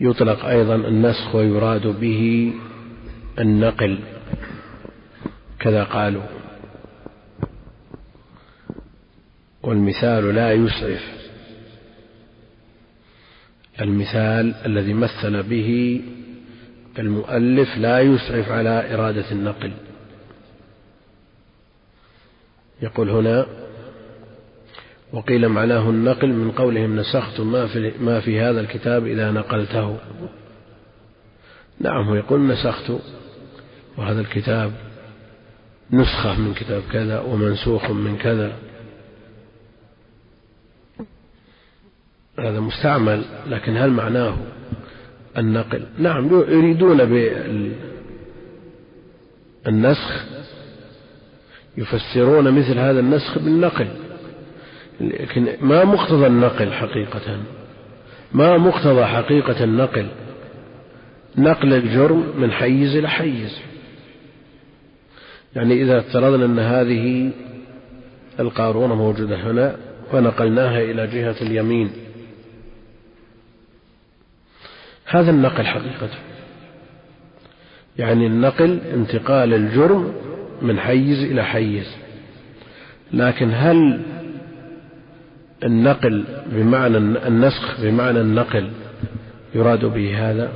[0.00, 2.52] يطلق أيضا النسخ ويراد به
[3.38, 3.98] النقل
[5.58, 6.22] كذا قالوا.
[9.62, 11.16] والمثال لا يسعف
[13.80, 16.00] المثال الذي مثل به
[16.98, 19.72] المؤلف لا يسعف على إرادة النقل.
[22.82, 23.46] يقول هنا
[25.12, 29.98] وقيل معناه النقل من قولهم نسخت ما في, ما في هذا الكتاب إذا نقلته.
[31.80, 32.92] نعم يقول نسخت
[33.96, 34.72] وهذا الكتاب
[35.92, 38.52] نسخة من كتاب كذا ومنسوخ من كذا.
[42.38, 44.36] هذا مستعمل لكن هل معناه
[45.38, 47.04] النقل؟ نعم يريدون
[49.64, 50.24] بالنسخ
[51.76, 54.05] يفسرون مثل هذا النسخ بالنقل.
[55.00, 57.40] لكن ما مقتضى النقل حقيقة.
[58.32, 60.06] ما مقتضى حقيقة النقل.
[61.38, 63.60] نقل الجرم من حيز إلى حيز.
[65.56, 67.30] يعني إذا افترضنا أن هذه
[68.40, 69.76] القارورة موجودة هنا
[70.12, 71.90] ونقلناها إلى جهة اليمين.
[75.06, 76.08] هذا النقل حقيقة.
[77.98, 80.12] يعني النقل انتقال الجرم
[80.62, 81.96] من حيز إلى حيز.
[83.12, 84.02] لكن هل
[85.66, 88.70] النقل بمعنى النسخ بمعنى النقل
[89.54, 90.52] يراد به هذا؟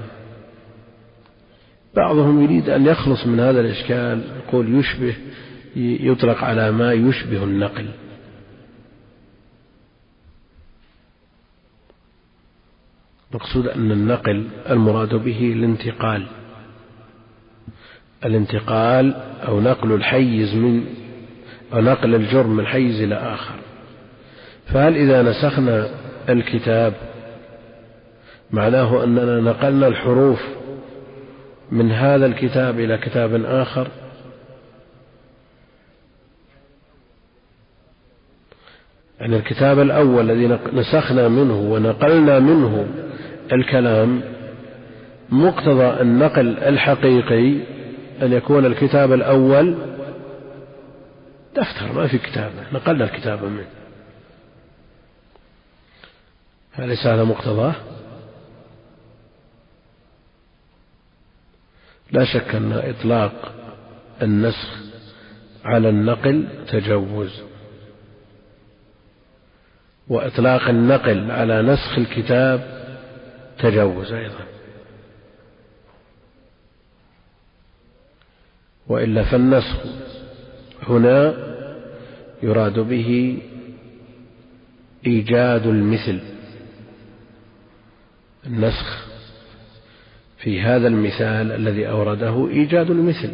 [1.96, 5.14] بعضهم يريد أن يخلص من هذا الإشكال يقول يشبه
[5.76, 7.88] يطلق على ما يشبه النقل.
[13.34, 16.26] مقصود أن النقل المراد به الانتقال.
[18.24, 19.14] الانتقال
[19.48, 20.84] أو نقل الحيز من
[21.72, 23.69] أو نقل الجرم من حيز إلى آخر.
[24.74, 25.88] فهل إذا نسخنا
[26.28, 26.94] الكتاب
[28.50, 30.42] معناه أننا نقلنا الحروف
[31.70, 33.88] من هذا الكتاب إلى كتاب آخر؟
[39.20, 42.86] يعني الكتاب الأول الذي نسخنا منه ونقلنا منه
[43.52, 44.20] الكلام
[45.30, 47.54] مقتضى النقل الحقيقي
[48.22, 49.74] أن يكون الكتاب الأول
[51.56, 53.79] دفتر ما في كتابة نقلنا الكتاب منه.
[56.80, 57.74] أليس هذا مقتضاه؟
[62.12, 63.54] لا شك أن إطلاق
[64.22, 64.78] النسخ
[65.64, 67.42] على النقل تجوز.
[70.08, 72.80] وإطلاق النقل على نسخ الكتاب
[73.58, 74.46] تجوز أيضا.
[78.86, 79.84] وإلا فالنسخ
[80.82, 81.34] هنا
[82.42, 83.38] يراد به
[85.06, 86.39] إيجاد المثل.
[88.46, 89.06] النسخ
[90.38, 93.30] في هذا المثال الذي أورده إيجاد المثل.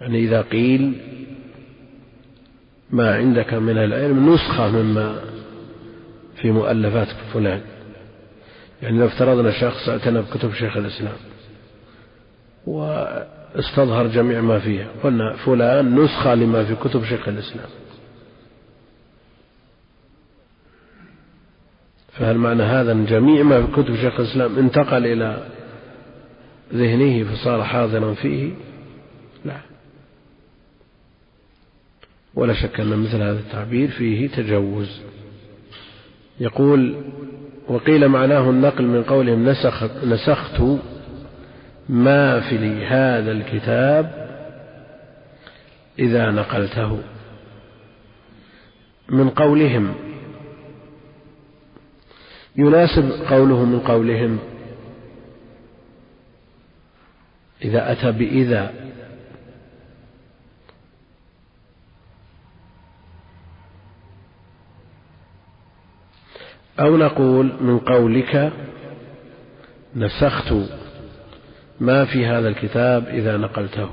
[0.00, 1.00] يعني إذا قيل
[2.90, 5.20] ما عندك من العلم نسخة مما
[6.36, 7.60] في مؤلفات فلان.
[8.82, 11.16] يعني لو افترضنا شخص اعتنى بكتب شيخ الإسلام
[12.66, 17.68] واستظهر جميع ما فيها قلنا فلان نسخة لما في كتب شيخ الإسلام.
[22.22, 25.46] فهل معنى هذا أن جميع ما في كتب شيخ الإسلام انتقل إلى
[26.74, 28.52] ذهنه فصار حاضرا فيه
[29.44, 29.56] لا.
[32.34, 35.00] ولا شك أن مثل هذا التعبير فيه تجوز.
[36.40, 36.96] يقول
[37.68, 40.62] وقيل معناه النقل من قولهم نسخ نسخت
[41.88, 44.28] ما في هذا الكتاب
[45.98, 46.98] إذا نقلته.
[49.08, 50.11] من قولهم
[52.56, 54.38] يناسب قوله من قولهم.
[57.64, 58.74] إذا أتى بإذا.
[66.80, 68.52] أو نقول من قولك
[69.96, 70.54] نسخت
[71.80, 73.90] ما في هذا الكتاب إذا نقلته.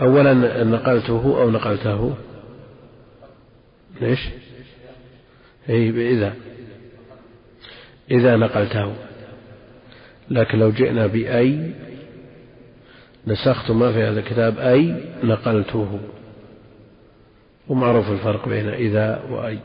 [0.00, 0.34] أولا
[0.64, 2.27] نقلته أو نقلته؟
[4.00, 4.28] ليش
[5.68, 6.34] أي بإذا
[8.10, 8.94] إذا نقلته.
[10.30, 11.72] لكن لو جئنا بأي
[13.26, 16.00] نسخت ما في هذا الكتاب أي نقلته.
[17.68, 19.58] ومعروف الفرق بين إذا وأي.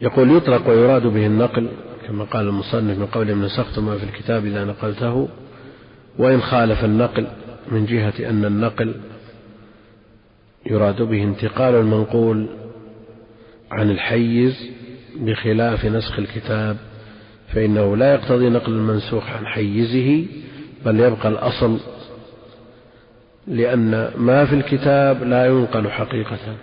[0.00, 1.68] يقول يطلق ويراد به النقل.
[2.10, 5.28] كما قال المصنف من قول نسخت ما في الكتاب إذا نقلته
[6.18, 7.26] وإن خالف النقل
[7.72, 8.94] من جهة أن النقل
[10.66, 12.46] يراد به انتقال المنقول
[13.70, 14.70] عن الحيز
[15.16, 16.76] بخلاف نسخ الكتاب
[17.54, 20.26] فإنه لا يقتضي نقل المنسوخ عن حيزه
[20.84, 21.78] بل يبقى الأصل
[23.46, 26.56] لأن ما في الكتاب لا ينقل حقيقة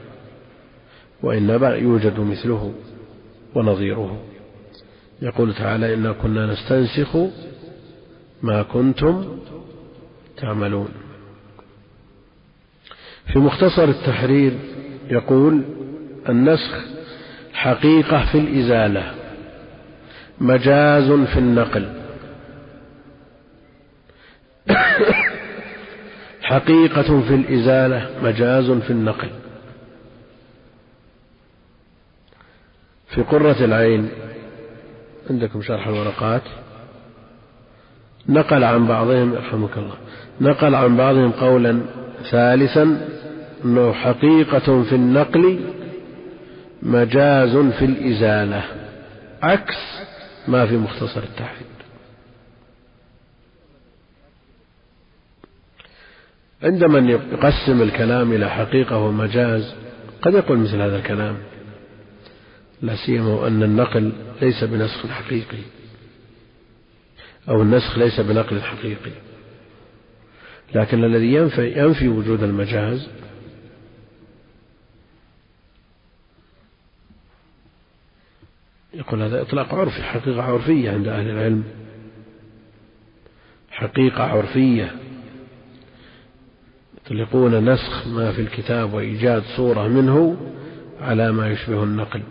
[1.24, 2.74] وإنما يوجد مثله
[3.56, 4.27] ونظيره.
[5.22, 7.18] يقول تعالى إنا كنا نستنسخ
[8.42, 9.40] ما كنتم
[10.38, 10.90] تعملون.
[13.34, 14.54] في مختصر التحرير
[15.10, 15.64] يقول
[16.30, 16.86] النسخ
[17.54, 19.14] حقيقة في الإزالة
[20.42, 21.94] مجاز في النقل.
[26.42, 29.30] حقيقة في الإزالة مجاز في النقل.
[33.10, 34.10] في قرة العين
[35.30, 36.42] عندكم شرح الورقات؟
[38.30, 39.96] نقل عن بعضهم يرحمك الله.
[40.42, 41.82] نقل عن بعضهم قولا
[42.32, 43.08] ثالثا
[43.66, 45.60] أنه حقيقة في النقل
[46.82, 48.64] مجاز في الإزالة
[49.42, 49.76] عكس
[50.48, 51.68] ما في مختصر التحرير
[56.64, 59.76] عند من يقسم الكلام إلى حقيقة ومجاز
[60.22, 61.38] قد يقول مثل هذا الكلام.
[62.82, 65.58] لا سيما وأن النقل ليس بنسخ حقيقي.
[67.50, 69.12] أو النسخ ليس بنقل حقيقي.
[70.76, 73.10] لكن الذي ينفي, ينفي وجود المجاز
[78.94, 81.64] يقول هذا إطلاق عرفي حقيقة عرفية عند أهل العلم.
[83.72, 84.96] حقيقة عرفية.
[86.98, 90.38] يطلقون نسخ ما في الكتاب وإيجاد صورة منه
[91.00, 92.24] على ما يشبه النقل.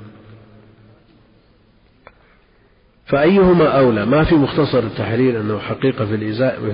[3.07, 6.15] فأيهما أولى؟ ما في مختصر التحرير أنه حقيقة في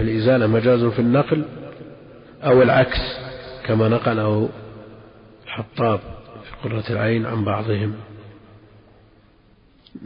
[0.01, 1.45] الإزالة, مجاز في النقل
[2.45, 3.01] أو العكس
[3.67, 4.49] كما نقله
[5.45, 6.01] الحطاب
[6.45, 7.95] في قرة العين عن بعضهم.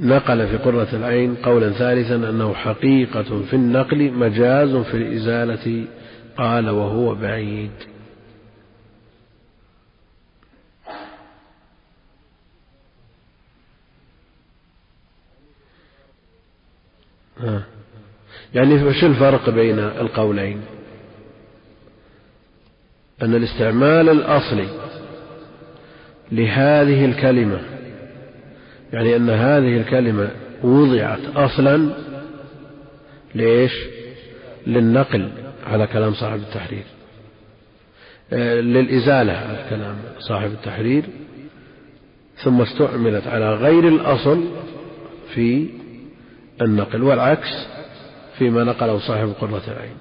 [0.00, 5.84] نقل في قرة العين قولا ثالثا أنه حقيقة في النقل مجاز في الإزالة
[6.36, 7.70] قال وهو بعيد.
[18.54, 20.60] يعني وش الفرق بين القولين؟
[23.22, 24.68] أن الاستعمال الأصلي
[26.32, 27.60] لهذه الكلمة
[28.92, 30.30] يعني أن هذه الكلمة
[30.62, 31.90] وضعت أصلا
[33.34, 33.72] ليش
[34.66, 35.30] للنقل
[35.66, 36.84] على كلام صاحب التحرير.
[38.32, 41.04] آه، للإزالة على كلام صاحب التحرير
[42.36, 44.44] ثم استعملت على غير الأصل
[45.34, 45.68] في
[46.60, 47.66] النقل والعكس
[48.38, 49.96] فيما نقله صاحب قرة العين.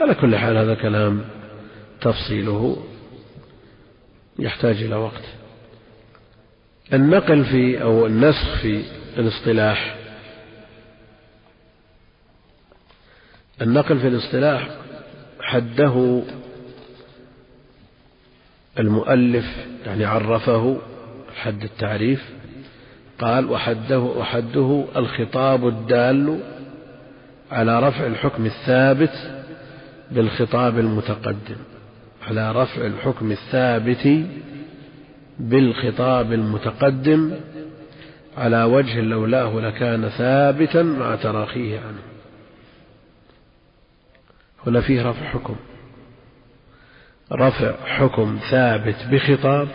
[0.00, 1.24] على كل حال هذا كلام
[2.00, 2.84] تفصيله
[4.38, 5.22] يحتاج إلى وقت.
[6.92, 8.84] النقل في أو النسخ في
[9.18, 9.96] الاصطلاح
[13.62, 14.68] النقل في الاصطلاح
[15.40, 16.22] حده
[18.78, 19.44] المؤلف
[19.86, 20.78] يعني عرفه
[21.36, 22.33] حد التعريف
[23.18, 26.40] قال وحده وحده الخطاب الدال
[27.50, 29.44] على رفع الحكم الثابت
[30.10, 31.56] بالخطاب المتقدم
[32.28, 34.26] على رفع الحكم الثابت
[35.38, 37.32] بالخطاب المتقدم
[38.38, 42.02] على وجه لولاه لكان ثابتا مع تراخيه عنه.
[44.66, 45.56] هنا فيه رفع حكم
[47.32, 49.68] رفع حكم ثابت بخطاب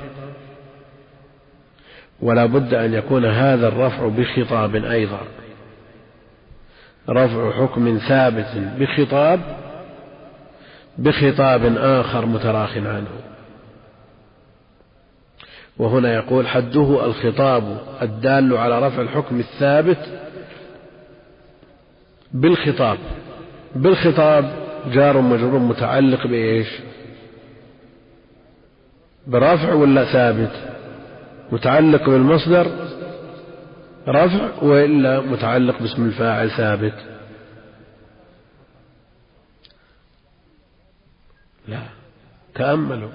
[2.21, 5.19] ولا بد أن يكون هذا الرفع بخطاب أيضا.
[7.09, 8.47] رفع حكم ثابت
[8.79, 9.39] بخطاب
[10.97, 13.07] بخطاب آخر متراخ عنه.
[15.77, 20.21] وهنا يقول حده الخطاب الدال على رفع الحكم الثابت
[22.33, 22.97] بالخطاب.
[23.75, 24.51] بالخطاب
[24.91, 26.67] جار مجرور متعلق بإيش؟
[29.27, 30.78] برفع ولا ثابت؟
[31.51, 32.67] متعلق بالمصدر
[34.07, 36.93] رفع وإلا متعلق باسم الفاعل ثابت.
[41.67, 41.81] لا
[42.55, 43.09] تأملوا.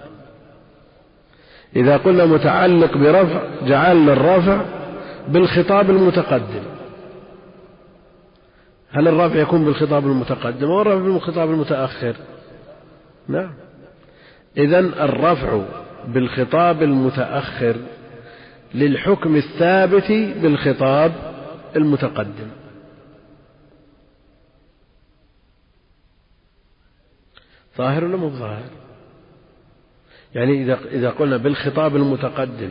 [1.77, 4.61] إذا قلنا متعلق برفع جعلنا الرفع
[5.29, 6.63] بالخطاب المتقدم.
[8.91, 12.17] هل الرفع يكون بالخطاب المتقدم أو الرفع بالخطاب المتأخر؟
[13.29, 13.51] نعم.
[14.57, 15.61] إذا الرفع
[16.07, 17.77] بالخطاب المتأخر
[18.75, 21.13] للحكم الثابت بالخطاب
[21.77, 22.51] المتقدم.
[27.79, 28.71] ظاهر ولا مو ظاهر؟
[30.35, 32.71] يعني إذا إذا قلنا بالخطاب المتقدم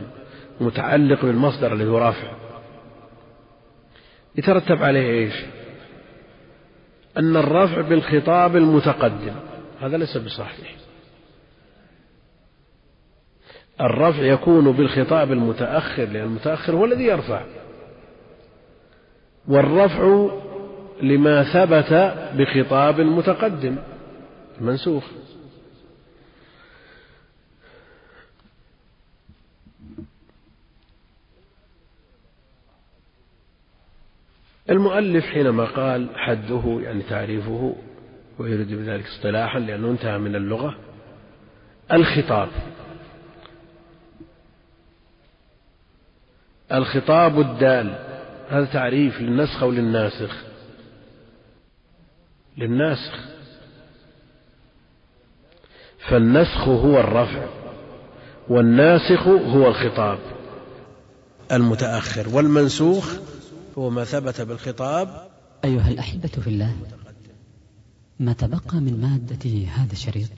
[0.60, 2.32] متعلق بالمصدر الذي هو رافع
[4.36, 5.34] يترتب عليه إيش؟
[7.16, 9.34] أن الرفع بالخطاب المتقدم
[9.80, 10.74] هذا ليس بصحيح.
[13.80, 17.42] الرفع يكون بالخطاب المتأخر لأن المتأخر هو الذي يرفع.
[19.48, 20.28] والرفع
[21.02, 21.92] لما ثبت
[22.38, 23.76] بخطاب متقدم
[24.60, 25.04] منسوخ.
[34.70, 37.76] المؤلف حينما قال حده يعني تعريفه
[38.38, 40.76] ويريد بذلك اصطلاحا لأنه انتهى من اللغة
[41.92, 42.48] الخطاب.
[46.72, 47.98] الخطاب الدال.
[48.48, 50.44] هذا تعريف للنسخ أو للناسخ؟
[52.58, 53.18] للناسخ.
[56.10, 57.46] فالنسخ هو الرفع
[58.48, 60.18] والناسخ هو الخطاب.
[61.52, 63.14] المتأخر والمنسوخ
[63.78, 65.28] هو ما ثبت بالخطاب.
[65.64, 66.76] أيها الأحبة في الله
[68.20, 70.28] ما تبقى من مادة هذا الشريط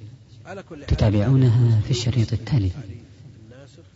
[0.86, 2.70] تتابعونها في الشريط التالي.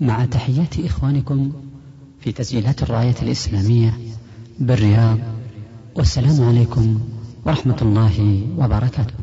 [0.01, 1.69] مع تحيات إخوانكم
[2.20, 3.98] في تسجيلات الراية الإسلامية
[4.59, 5.18] بالرياض.
[5.94, 7.01] والسلام عليكم
[7.47, 9.14] ورحمة الله وبركاته.